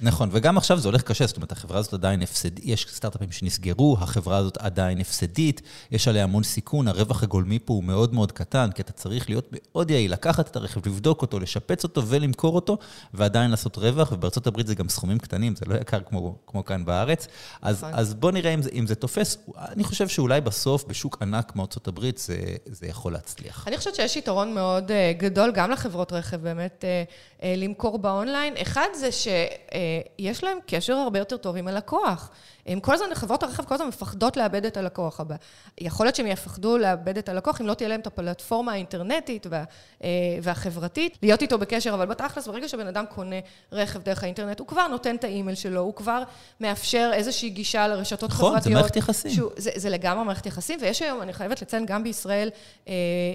נכון, 0.00 0.28
וגם 0.32 0.56
עכשיו 0.56 0.78
זה 0.78 0.88
הולך 0.88 1.02
קשה, 1.02 1.26
זאת 1.26 1.36
אומרת, 1.36 1.52
החברה 1.52 1.78
הזאת 1.78 1.94
עדיין 1.94 2.22
הפסדית, 2.22 2.64
יש 2.64 2.86
סטארט-אפים 2.90 3.32
שנסגרו, 3.32 3.96
החברה 4.00 4.36
הזאת 4.36 4.56
עדיין 4.56 4.98
הפסדית, 5.00 5.62
יש 5.90 6.08
עליה 6.08 6.24
המון 6.24 6.42
סיכון, 6.42 6.88
הרווח 6.88 7.22
הגולמי 7.22 7.58
פה 7.58 7.74
הוא 7.74 7.84
מאוד 7.84 8.14
מאוד 8.14 8.32
קטן, 8.32 8.70
כי 8.74 8.82
אתה 8.82 8.92
צריך 8.92 9.28
להיות 9.28 9.48
מאוד 9.52 9.90
יעיל, 9.90 10.12
לקחת 10.12 10.48
את 10.48 10.56
הרכב, 10.56 10.88
לבדוק 10.88 11.22
אותו, 11.22 11.40
לשפץ 11.40 11.84
אותו 11.84 12.06
ולמכור 12.06 12.54
אותו, 12.54 12.78
ועדיין 13.14 13.50
לעשות 13.50 13.76
רווח, 13.76 14.12
ובארצות 14.12 14.46
הברית 14.46 14.66
זה 14.66 14.74
גם 14.74 14.88
סכומים 14.88 15.18
קטנים, 15.18 15.56
זה 15.56 15.64
לא 15.66 15.74
יקר 15.74 16.00
כמו, 16.00 16.38
כמו 16.46 16.64
כאן 16.64 16.84
בארץ. 16.84 17.26
אז, 17.62 17.76
נכון. 17.76 17.94
אז 17.94 18.09
בוא 18.14 18.30
נראה 18.30 18.54
אם 18.54 18.62
זה, 18.62 18.70
אם 18.72 18.86
זה 18.86 18.94
תופס. 18.94 19.36
אני 19.58 19.84
חושב 19.84 20.08
שאולי 20.08 20.40
בסוף, 20.40 20.84
בשוק 20.84 21.18
ענק 21.22 21.50
כמו 21.50 21.62
ארצות 21.62 21.88
הברית, 21.88 22.18
זה, 22.18 22.36
זה 22.66 22.86
יכול 22.86 23.12
להצליח. 23.12 23.68
אני 23.68 23.76
חושבת 23.76 23.94
שיש 23.94 24.16
יתרון 24.16 24.54
מאוד 24.54 24.90
uh, 24.90 24.94
גדול 25.18 25.52
גם 25.52 25.70
לחברות 25.70 26.12
רכב, 26.12 26.36
באמת, 26.36 26.84
uh, 26.84 27.40
uh, 27.40 27.44
למכור 27.56 27.98
באונליין. 27.98 28.54
אחד 28.62 28.88
זה 28.94 29.08
שיש 29.12 30.44
להם 30.44 30.58
קשר 30.66 30.92
הרבה 30.92 31.18
יותר 31.18 31.36
טוב 31.36 31.56
עם 31.56 31.68
הלקוח. 31.68 32.30
הם 32.66 32.80
כל 32.80 32.94
הזמן, 32.94 33.14
חברות 33.14 33.42
הרכב 33.42 33.64
כל 33.64 33.74
הזמן 33.74 33.88
מפחדות 33.88 34.36
לאבד 34.36 34.64
את 34.66 34.76
הלקוח 34.76 35.20
הבא. 35.20 35.34
יכול 35.78 36.06
להיות 36.06 36.16
שהם 36.16 36.26
יפחדו 36.26 36.78
לאבד 36.78 37.18
את 37.18 37.28
הלקוח 37.28 37.60
אם 37.60 37.66
לא 37.66 37.74
תהיה 37.74 37.88
להם 37.88 38.00
את 38.00 38.06
הפלטפורמה 38.06 38.72
האינטרנטית 38.72 39.46
וה, 39.50 39.64
אה, 40.04 40.08
והחברתית, 40.42 41.18
להיות 41.22 41.42
איתו 41.42 41.58
בקשר, 41.58 41.94
אבל 41.94 42.06
בתכלס, 42.06 42.48
ברגע 42.48 42.68
שבן 42.68 42.86
אדם 42.86 43.04
קונה 43.06 43.36
רכב 43.72 44.02
דרך 44.02 44.22
האינטרנט, 44.22 44.58
הוא 44.60 44.66
כבר 44.66 44.88
נותן 44.88 45.16
את 45.16 45.24
האימייל 45.24 45.56
שלו, 45.56 45.80
הוא 45.80 45.94
כבר 45.94 46.22
מאפשר 46.60 47.10
איזושהי 47.14 47.50
גישה 47.50 47.88
לרשתות 47.88 48.30
נכון, 48.30 48.38
חברתיות. 48.38 48.60
נכון, 48.60 48.72
זה 48.72 48.80
מערכת 48.80 48.96
יחסים. 48.96 49.30
שהוא, 49.30 49.50
זה, 49.56 49.70
זה 49.76 49.90
לגמרי 49.90 50.24
מערכת 50.24 50.46
יחסים, 50.46 50.78
ויש 50.82 51.02
היום, 51.02 51.22
אני 51.22 51.32
חייבת 51.32 51.62
לציין, 51.62 51.86
גם 51.86 52.04
בישראל, 52.04 52.50
אה, 52.88 52.92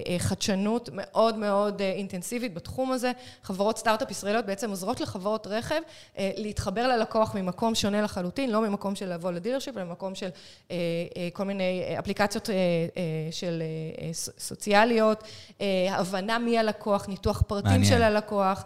אה, 0.08 0.18
חדשנות 0.18 0.88
מאוד 0.92 1.36
מאוד 1.36 1.80
אינטנסיבית 1.80 2.54
בתחום 2.54 2.92
הזה. 2.92 3.12
חברות 3.42 3.78
סטארט-אפ 3.78 4.10
ישראליות 4.10 4.46
בעצם 4.46 4.70
עוזרות 4.70 5.00
לחברות 5.00 5.46
רכב 5.46 5.80
להתחבר 6.18 6.88
ללקוח 6.88 7.34
ממקום 7.34 7.74
שונה 7.74 8.02
לחלוטין, 8.02 8.50
לא 8.50 8.60
ממקום 8.60 8.94
של 8.94 9.12
לבוא 9.16 9.32
לדילרשיפ, 9.32 9.76
למקום 9.76 10.14
של 10.14 10.28
אה, 10.70 10.76
אה, 11.16 11.28
כל 11.32 11.44
מיני 11.44 11.94
אפליקציות 11.98 12.50
אה, 12.50 12.54
של 13.30 13.62
סוציאליות, 14.38 15.24
הבנה 15.90 16.38
מי 16.38 16.58
הלקוח, 16.58 17.08
ניתוח 17.08 17.42
פרטים 17.46 17.70
מעניין. 17.70 17.84
של 17.84 18.02
הלקוח. 18.02 18.64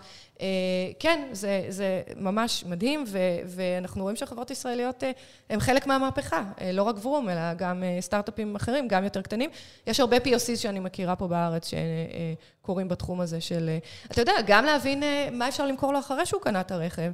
כן, 0.99 1.29
זה, 1.33 1.65
זה 1.69 2.03
ממש 2.17 2.65
מדהים, 2.67 3.05
ו, 3.07 3.19
ואנחנו 3.47 4.03
רואים 4.03 4.17
שהחברות 4.17 4.49
הישראליות 4.49 5.03
הן 5.51 5.61
חלק 5.61 5.87
מהמהפכה, 5.87 6.43
לא 6.73 6.83
רק 6.83 6.97
ורום, 7.05 7.29
אלא 7.29 7.55
גם 7.55 7.83
סטארט-אפים 8.01 8.57
אחרים, 8.57 8.89
גם 8.89 9.05
יותר 9.05 9.23
קטנים. 9.23 9.51
יש 9.87 10.01
הרבה 10.01 10.17
POCs 10.17 10.57
שאני 10.57 10.81
מכירה 10.81 11.17
פה 11.17 11.29
בארץ 11.29 11.71
שקורים 11.71 12.89
בתחום 12.89 13.21
הזה 13.21 13.41
של... 13.41 13.71
אתה 14.11 14.21
יודע, 14.21 14.33
גם 14.47 14.65
להבין 14.65 15.03
מה 15.33 15.49
אפשר 15.49 15.67
למכור 15.67 15.93
לו 15.93 15.99
אחרי 15.99 16.27
שהוא 16.27 16.43
קנה 16.43 16.61
את 16.61 16.73
הרכב. 16.73 17.13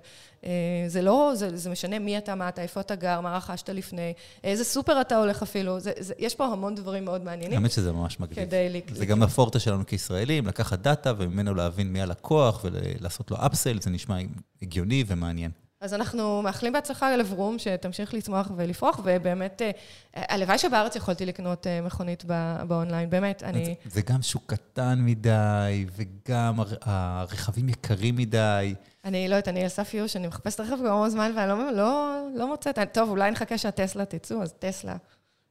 זה 0.86 1.02
לא, 1.02 1.30
זה, 1.34 1.56
זה 1.56 1.70
משנה 1.70 1.98
מי 1.98 2.18
אתה, 2.18 2.34
מה 2.34 2.48
אתה, 2.48 2.62
איפה 2.62 2.80
אתה 2.80 2.94
גר, 2.94 3.20
מה 3.20 3.36
רכשת 3.36 3.68
לפני, 3.68 4.12
איזה 4.44 4.64
סופר 4.64 5.00
אתה 5.00 5.16
הולך 5.16 5.42
אפילו, 5.42 5.80
זה, 5.80 5.92
זה, 5.98 6.14
יש 6.18 6.34
פה 6.34 6.46
המון 6.46 6.74
דברים 6.74 7.04
מאוד 7.04 7.24
מעניינים. 7.24 7.58
האמת 7.58 7.70
שזה 7.70 7.92
ממש 7.92 8.20
מגניב. 8.20 8.48
זה 8.92 9.06
גם 9.06 9.22
הפורטה 9.22 9.58
שלנו 9.58 9.86
כישראלים, 9.86 10.46
לקחת 10.46 10.78
דאטה 10.78 11.12
וממנו 11.18 11.54
להבין 11.54 11.92
מי 11.92 12.02
הלקוח 12.02 12.64
ולעשות 12.64 13.15
לו 13.30 13.36
אפסייל, 13.46 13.80
זה 13.80 13.90
נשמע 13.90 14.16
הגיוני 14.62 15.04
ומעניין. 15.06 15.50
אז 15.80 15.94
אנחנו 15.94 16.42
מאחלים 16.42 16.72
בהצלחה 16.72 17.16
לברום, 17.16 17.58
שתמשיך 17.58 18.14
לצמוח 18.14 18.50
ולפרוח, 18.56 19.00
ובאמת, 19.04 19.62
אה, 19.62 19.70
הלוואי 20.14 20.58
שבארץ 20.58 20.96
יכולתי 20.96 21.26
לקנות 21.26 21.66
אה, 21.66 21.80
מכונית 21.80 22.24
באונליין, 22.68 23.10
באמת, 23.10 23.42
אני... 23.42 23.64
זה, 23.64 23.72
זה 23.84 24.02
גם 24.02 24.22
שוק 24.22 24.42
קטן 24.46 24.98
מדי, 24.98 25.86
וגם 25.96 26.54
הרכבים 26.82 27.68
יקרים 27.68 28.16
מדי. 28.16 28.74
אני 29.04 29.28
לא 29.28 29.34
יודעת, 29.34 29.48
אני 29.48 29.62
על 29.62 29.68
סף 29.68 29.94
ייאוש, 29.94 30.16
אני 30.16 30.26
מחפשת 30.26 30.60
רכב 30.60 30.76
כבר 30.76 30.88
המון 30.88 31.10
זמן, 31.10 31.32
ואני 31.36 31.48
לא, 31.48 31.72
לא, 31.72 32.18
לא 32.34 32.48
מוצאת. 32.48 32.78
טוב, 32.92 33.10
אולי 33.10 33.30
נחכה 33.30 33.58
שהטסלה 33.58 34.04
תצאו, 34.04 34.42
אז 34.42 34.52
טסלה, 34.58 34.96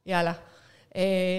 יאללה. 0.06 0.32
Uh, 0.96 0.98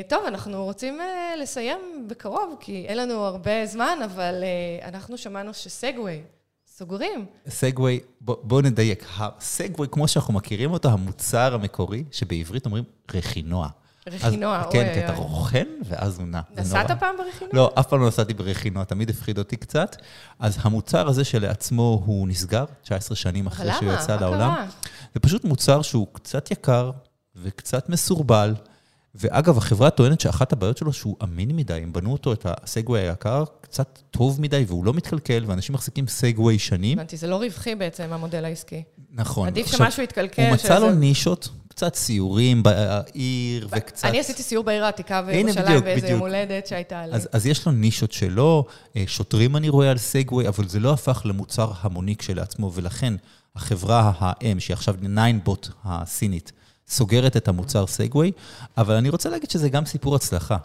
טוב, 0.10 0.24
אנחנו 0.28 0.64
רוצים 0.64 1.00
uh, 1.00 1.38
לסיים 1.42 2.08
בקרוב, 2.08 2.56
כי 2.60 2.86
אין 2.88 2.98
לנו 2.98 3.14
הרבה 3.14 3.66
זמן, 3.66 4.00
אבל 4.06 4.44
uh, 4.44 4.86
אנחנו 4.88 5.18
שמענו 5.18 5.54
שסגווי 5.54 6.22
סוגרים. 6.68 7.26
סגווי, 7.50 8.00
בואו 8.22 8.40
בוא 8.44 8.62
נדייק. 8.62 9.06
הסגווי, 9.18 9.88
כמו 9.92 10.08
שאנחנו 10.08 10.34
מכירים 10.34 10.72
אותו, 10.72 10.90
המוצר 10.90 11.54
המקורי, 11.54 12.04
שבעברית 12.12 12.66
אומרים 12.66 12.84
רכינוע. 13.14 13.68
רכינוע, 14.08 14.64
אוי. 14.64 14.74
כן, 14.74 14.92
כי 14.94 15.06
אתה 15.06 15.14
רוכן, 15.14 15.68
ואז 15.86 16.20
הוא 16.20 16.28
נע. 16.28 16.42
נסעת 16.58 16.92
פעם 17.00 17.16
ברכינוע? 17.18 17.54
לא, 17.54 17.72
אף 17.80 17.88
פעם 17.88 18.02
לא 18.02 18.08
נסעתי 18.08 18.34
ברכינוע, 18.34 18.84
תמיד 18.84 19.10
הפחיד 19.10 19.38
אותי 19.38 19.58
קצת. 19.58 19.96
אז 20.40 20.58
המוצר 20.62 21.08
הזה 21.08 21.24
שלעצמו 21.24 22.04
הוא 22.06 22.28
נסגר, 22.28 22.66
19 22.82 23.16
שנים 23.16 23.48
אחרי 23.48 23.74
שהוא 23.80 23.94
יצא 23.94 24.16
לעולם. 24.16 24.66
זה 25.14 25.20
פשוט 25.20 25.44
מוצר 25.44 25.82
שהוא 25.82 26.08
קצת 26.14 26.52
יקר 26.52 26.92
וקצת 27.36 27.90
מסורבל. 27.90 28.54
ואגב, 29.20 29.58
החברה 29.58 29.90
טוענת 29.90 30.22
שאחת 30.22 30.54
הבעיות 30.54 30.78
שלו 30.78 30.94
שהוא 30.94 31.16
אמין 31.24 31.56
מדי, 31.56 31.74
הם 31.74 31.94
בנו 31.94 32.12
אותו, 32.12 32.34
את 32.34 32.46
הסגווי 32.50 33.00
היקר, 33.00 33.44
קצת 33.62 34.00
טוב 34.12 34.42
מדי, 34.42 34.66
והוא 34.68 34.86
לא 34.86 34.94
מתקלקל, 34.94 35.44
ואנשים 35.48 35.76
מחזיקים 35.76 36.08
סגווי 36.08 36.60
שנים. 36.60 37.00
הבנתי, 37.00 37.18
זה 37.18 37.28
לא 37.28 37.36
רווחי 37.36 37.76
בעצם, 37.76 38.04
המודל 38.12 38.46
העסקי. 38.46 38.84
נכון. 39.12 39.48
עדיף 39.48 39.66
עכשיו, 39.66 39.86
שמשהו 39.86 40.04
יתקלקל. 40.04 40.46
הוא 40.46 40.54
מצא 40.54 40.80
לו 40.80 40.92
נישות, 40.92 41.50
קצת 41.68 41.96
סיורים 41.96 42.64
בעיר 42.64 43.68
וקצת... 43.72 44.08
אני 44.08 44.20
עשיתי 44.20 44.44
סיור 44.44 44.64
בעיר 44.64 44.86
העתיקה 44.86 45.22
בירושלים 45.22 45.84
באיזה 45.84 46.08
יום 46.08 46.20
הולדת 46.20 46.68
שהייתה 46.68 47.06
לי. 47.06 47.14
אז, 47.14 47.30
אז 47.32 47.46
יש 47.46 47.66
לו 47.66 47.72
נישות 47.72 48.12
שלו, 48.12 48.66
אה, 48.96 49.04
שוטרים 49.08 49.56
אני 49.56 49.70
רואה 49.70 49.92
על 49.92 49.98
סגווי, 49.98 50.48
אבל 50.48 50.68
זה 50.68 50.80
לא 50.80 50.94
הפך 50.94 51.22
למוצר 51.26 51.72
המוני 51.82 52.16
כשלעצמו, 52.16 52.72
ולכן 52.74 53.14
החברה 53.56 54.12
האם, 54.18 54.60
שהיא 54.60 54.74
עכשיו 54.74 54.96
Ninebot 55.46 55.68
הסינית, 55.86 56.52
סוגרת 56.90 57.38
את 57.38 57.48
המוצר 57.48 57.88
Segway, 57.88 58.32
אבל 58.78 58.96
אני 58.96 59.10
רוצה 59.10 59.30
להגיד 59.30 59.50
שזה 59.50 59.70
גם 59.70 59.86
סיפור 59.86 60.16
הצלחה, 60.16 60.58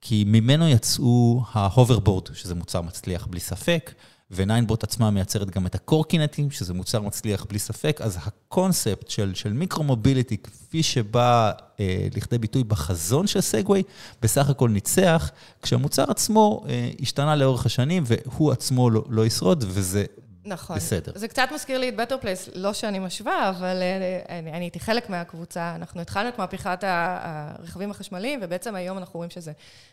כי 0.00 0.24
ממנו 0.26 0.68
יצאו 0.68 1.42
ההוברבורד, 1.52 2.34
שזה 2.34 2.54
מוצר 2.54 2.80
מצליח 2.80 3.26
בלי 3.26 3.40
ספק, 3.40 3.92
ו 4.30 4.37
Ninebot 4.37 4.84
עצמה 4.84 5.10
מייצרת 5.10 5.50
גם 5.50 5.66
את 5.66 5.74
הקורקינטים, 5.74 6.50
שזה 6.50 6.74
מוצר 6.74 7.00
מצליח 7.02 7.46
בלי 7.48 7.58
ספק, 7.58 8.00
אז 8.02 8.18
הקונספט 8.22 9.10
של, 9.10 9.34
של 9.34 9.52
מיקרו-מוביליטי, 9.52 10.36
כפי 10.36 10.82
שבא 10.82 11.52
אה, 11.80 12.06
לכדי 12.16 12.38
ביטוי 12.38 12.64
בחזון 12.64 13.26
של 13.26 13.40
Segway, 13.40 13.82
בסך 14.22 14.50
הכל 14.50 14.70
ניצח, 14.70 15.30
כשהמוצר 15.62 16.10
עצמו 16.10 16.64
אה, 16.68 16.90
השתנה 17.00 17.36
לאורך 17.36 17.66
השנים, 17.66 18.02
והוא 18.06 18.52
עצמו 18.52 18.90
לא, 18.90 19.04
לא 19.08 19.26
ישרוד, 19.26 19.64
וזה 19.68 20.04
נכון. 20.44 20.76
בסדר. 20.76 21.12
זה 21.14 21.28
קצת 21.28 21.48
מזכיר 21.54 21.78
לי 21.78 21.88
את 21.88 21.96
Better 21.96 22.16
Place, 22.18 22.48
לא 22.54 22.72
שאני 22.72 22.98
משווה, 22.98 23.48
אבל 23.48 23.82
אה, 23.82 24.38
אני, 24.38 24.52
אני 24.52 24.64
הייתי 24.64 24.80
חלק 24.80 25.10
מהקבוצה. 25.10 25.74
אנחנו 25.74 26.00
התחלנו 26.00 26.28
את 26.28 26.38
מהפכת 26.38 26.84
הרכבים 26.84 27.90
החשמליים, 27.90 28.40
ובעצם 28.42 28.74
היום 28.74 28.98
אנחנו 28.98 29.16
רואים 29.16 29.30
שזה 29.30 29.52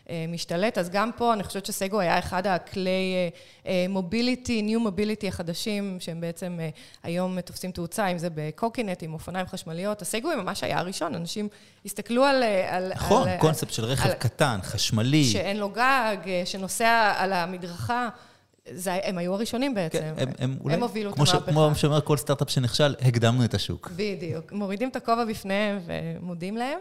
אה, 0.10 0.26
משתלט. 0.28 0.78
אז 0.78 0.90
גם 0.90 1.12
פה 1.18 1.34
אני 1.34 1.44
חושבת 1.44 1.66
שסגו 1.66 2.00
היה 2.00 2.20
אחד 2.20 2.48
הכלי 2.48 3.30
מוביליטי, 3.90 4.62
ניו 4.62 4.80
מוביליטי 4.80 5.28
החדשים, 5.28 5.98
שהם 6.00 6.22
בעצם 6.22 6.58
אה, 6.60 6.70
היום 7.04 7.42
תופסים 7.42 7.72
תאוצה, 7.72 8.08
אם 8.08 8.18
זה 8.18 8.28
בקוקינט, 8.36 9.04
עם 9.04 9.14
אופניים 9.14 9.46
חשמליות. 9.46 10.02
הסגו 10.02 10.30
ממש 10.38 10.64
היה 10.64 10.80
הראשון, 10.80 11.16
אנשים 11.16 11.50
הסתכלו 11.86 12.24
על... 12.24 12.44
נכון, 12.90 13.28
על, 13.28 13.38
קונספט 13.40 13.68
על, 13.68 13.74
של 13.74 13.86
רכב 13.86 14.10
על, 14.10 14.14
קטן, 14.14 14.60
חשמלי. 14.64 15.24
שאין 15.24 15.58
לו 15.58 15.70
גג, 15.70 16.18
שנוסע 16.46 17.14
על 17.18 17.34
המדרכה. 17.34 18.10
זה, 18.72 19.00
הם 19.04 19.18
היו 19.18 19.34
הראשונים 19.34 19.74
בעצם. 19.74 20.00
כן, 20.00 20.14
הם, 20.18 20.30
הם, 20.40 20.58
אולי, 20.64 20.76
הם 20.76 20.82
הובילו 20.82 21.10
את 21.10 21.18
המהפכה. 21.18 21.52
כמו 21.52 21.72
שאומר 21.76 22.02
כל 22.02 22.18
סטארט-אפ 22.18 22.50
שנכשל, 22.50 22.96
הקדמנו 23.02 23.46
את 23.46 23.54
השוק. 23.54 23.92
בדיוק. 23.96 24.52
מורידים 24.52 24.90
את 24.90 24.96
הכובע 24.96 25.26
בפניהם 25.26 25.80
ומודים 25.86 26.58
להם. 26.58 26.80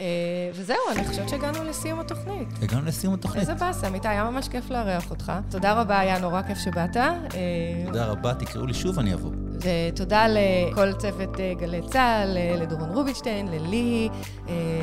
אה, 0.00 0.06
וזהו, 0.54 0.76
אני 0.92 1.04
חושבת 1.04 1.28
שהגענו 1.28 1.64
לסיום 1.64 2.00
התוכנית. 2.00 2.48
הגענו 2.62 2.86
לסיום 2.86 3.14
התוכנית. 3.14 3.40
איזה 3.40 3.54
באסה, 3.54 3.88
אמיתי, 3.88 4.08
היה 4.08 4.24
ממש 4.24 4.48
כיף 4.48 4.70
לארח 4.70 5.10
אותך. 5.10 5.32
תודה 5.50 5.80
רבה, 5.80 5.98
היה 5.98 6.18
נורא 6.18 6.42
כיף 6.42 6.58
שבאת. 6.58 6.96
אה, 6.96 7.12
תודה 7.86 8.06
רבה, 8.06 8.34
תקראו 8.34 8.66
לי 8.66 8.74
שוב, 8.74 8.98
אני 8.98 9.14
אבוא. 9.14 9.30
ותודה 9.60 10.26
לכל 10.28 10.92
צוות 10.92 11.40
אה, 11.40 11.52
גלי 11.58 11.80
צה"ל, 11.86 12.38
לדורון 12.62 12.90
רובינשטיין, 12.90 13.48
ללי, 13.48 14.08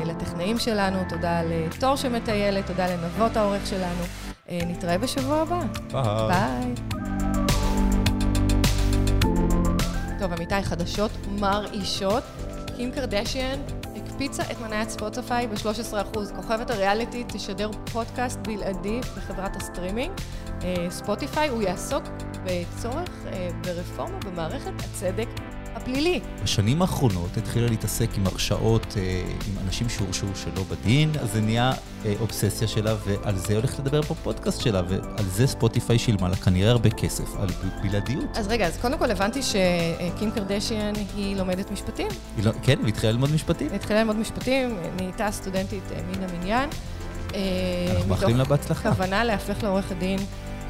לטכנאים 0.06 0.58
שלנו, 0.58 0.98
תודה 1.08 1.42
לתור 1.42 1.96
שמטיילת, 1.96 2.66
תודה 2.66 2.86
לנבות 2.86 3.36
העורך 3.36 3.66
שלנו. 3.66 4.27
נתראה 4.50 4.98
בשבוע 4.98 5.36
הבא. 5.36 5.60
ביי. 6.28 6.74
טוב, 10.18 10.32
אמיתי, 10.32 10.62
חדשות 10.62 11.10
מרעישות. 11.30 12.22
קים 12.76 12.92
קרדשיאן 12.92 13.60
הקפיצה 13.96 14.42
את 14.42 14.60
מניית 14.60 14.90
ספוטיפיי 14.90 15.46
ב-13%. 15.46 16.18
כוכבת 16.36 16.70
הריאליטי 16.70 17.24
תשדר 17.28 17.70
פודקאסט 17.92 18.38
בלעדי 18.38 19.00
בחברת 19.00 19.56
הסטרימינג. 19.56 20.12
ספוטיפיי, 20.90 21.48
הוא 21.48 21.62
יעסוק 21.62 22.04
בצורך, 22.44 23.10
ברפורמה 23.64 24.18
במערכת 24.18 24.72
הצדק 24.78 25.28
הפלילי. 25.82 26.20
בשנים 26.42 26.82
האחרונות 26.82 27.36
התחילה 27.36 27.66
להתעסק 27.68 28.08
עם 28.16 28.26
הרשעות, 28.26 28.94
אה, 28.96 29.22
עם 29.48 29.66
אנשים 29.66 29.88
שהורשעו 29.88 30.28
שלא 30.34 30.62
בדין, 30.70 31.10
אז 31.20 31.32
זה 31.32 31.40
נהיה 31.40 31.72
אה, 32.04 32.14
אובססיה 32.20 32.68
שלה, 32.68 32.94
ועל 33.06 33.36
זה 33.36 33.54
הולכת 33.54 33.78
לדבר 33.78 34.00
בפודקאסט 34.00 34.60
שלה, 34.60 34.82
ועל 34.88 35.24
זה 35.24 35.46
ספוטיפיי 35.46 35.98
שילמה 35.98 36.28
לה 36.28 36.36
כנראה 36.36 36.70
הרבה 36.70 36.90
כסף, 36.90 37.36
על 37.38 37.48
בלעדיות. 37.82 38.24
אז 38.34 38.48
רגע, 38.48 38.66
אז 38.66 38.78
קודם 38.80 38.98
כל 38.98 39.10
הבנתי 39.10 39.40
שקים 39.42 40.30
קרדשיאן 40.30 40.92
היא 41.16 41.36
לומדת 41.36 41.70
משפטים. 41.70 42.08
היא 42.36 42.44
לא, 42.44 42.50
כן, 42.62 42.78
והיא 42.80 42.92
התחילה 42.92 43.12
ללמוד 43.12 43.32
משפטים. 43.34 43.68
היא 43.68 43.76
התחילה 43.76 43.98
ללמוד 43.98 44.16
משפטים, 44.16 44.76
נהייתה 44.96 45.30
סטודנטית 45.30 45.92
אה, 45.92 46.00
מן 46.02 46.28
המניין. 46.28 46.70
אנחנו 47.90 48.08
מאחלים 48.08 48.36
לה 48.36 48.44
בהצלחה. 48.44 48.90
כוונה 48.90 49.24
להפך 49.24 49.62
לעורכת 49.62 49.96
דין. 49.96 50.18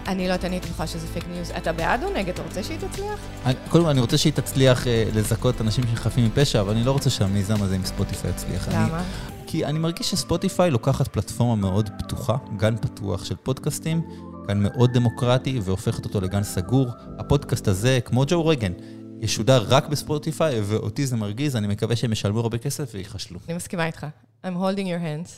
אני 0.09 0.29
לא 0.29 0.33
יודעת, 0.33 0.45
אני 0.45 0.61
בטוחה 0.61 0.87
שזה 0.87 1.07
fake 1.07 1.25
news. 1.33 1.51
אתה 1.57 1.73
בעד 1.73 2.03
או 2.03 2.11
נגד? 2.11 2.29
אתה 2.29 2.43
רוצה 2.43 2.63
שהיא 2.63 2.79
תצליח? 2.79 3.21
קודם 3.69 3.85
כל, 3.85 3.91
אני 3.91 4.01
רוצה 4.01 4.19
שהיא 4.19 4.33
תצליח 4.33 4.87
אה, 4.87 5.05
לזכות 5.15 5.61
אנשים 5.61 5.85
שחפים 5.95 6.27
מפשע, 6.27 6.61
אבל 6.61 6.73
אני 6.73 6.85
לא 6.85 6.93
רוצה 6.93 7.11
שהמיזם 7.11 7.63
הזה 7.63 7.75
עם 7.75 7.85
ספוטיפיי 7.85 8.31
יצליח. 8.31 8.69
למה? 8.69 9.03
כי 9.47 9.65
אני 9.65 9.79
מרגיש 9.79 10.11
שספוטיפיי 10.11 10.71
לוקחת 10.71 11.09
פלטפורמה 11.09 11.57
מאוד 11.57 11.91
פתוחה, 11.99 12.37
גן 12.57 12.77
פתוח 12.77 13.25
של 13.25 13.37
פודקאסטים, 13.37 14.03
גן 14.49 14.63
מאוד 14.63 14.93
דמוקרטי, 14.93 15.61
והופכת 15.63 16.05
אותו 16.05 16.21
לגן 16.21 16.43
סגור. 16.43 16.89
הפודקאסט 17.19 17.69
הזה, 17.69 17.99
כמו 18.05 18.25
ג'ו 18.27 18.47
רגן, 18.47 18.73
ישודר 19.21 19.65
רק 19.69 19.89
בספוטיפיי, 19.89 20.61
ואותי 20.65 21.07
זה 21.07 21.17
מרגיז, 21.17 21.57
אני 21.57 21.67
מקווה 21.67 21.97
שהם 21.97 22.13
ישלמו 22.13 22.41
הרבה 22.41 22.59
כסף 22.59 22.91
ויחשלו. 22.95 23.39
אני 23.49 23.57
מסכימה 23.57 23.87
איתך. 23.87 24.07
I'm 24.45 24.57
holding 24.57 24.87
your 24.87 25.03
hands. 25.03 25.31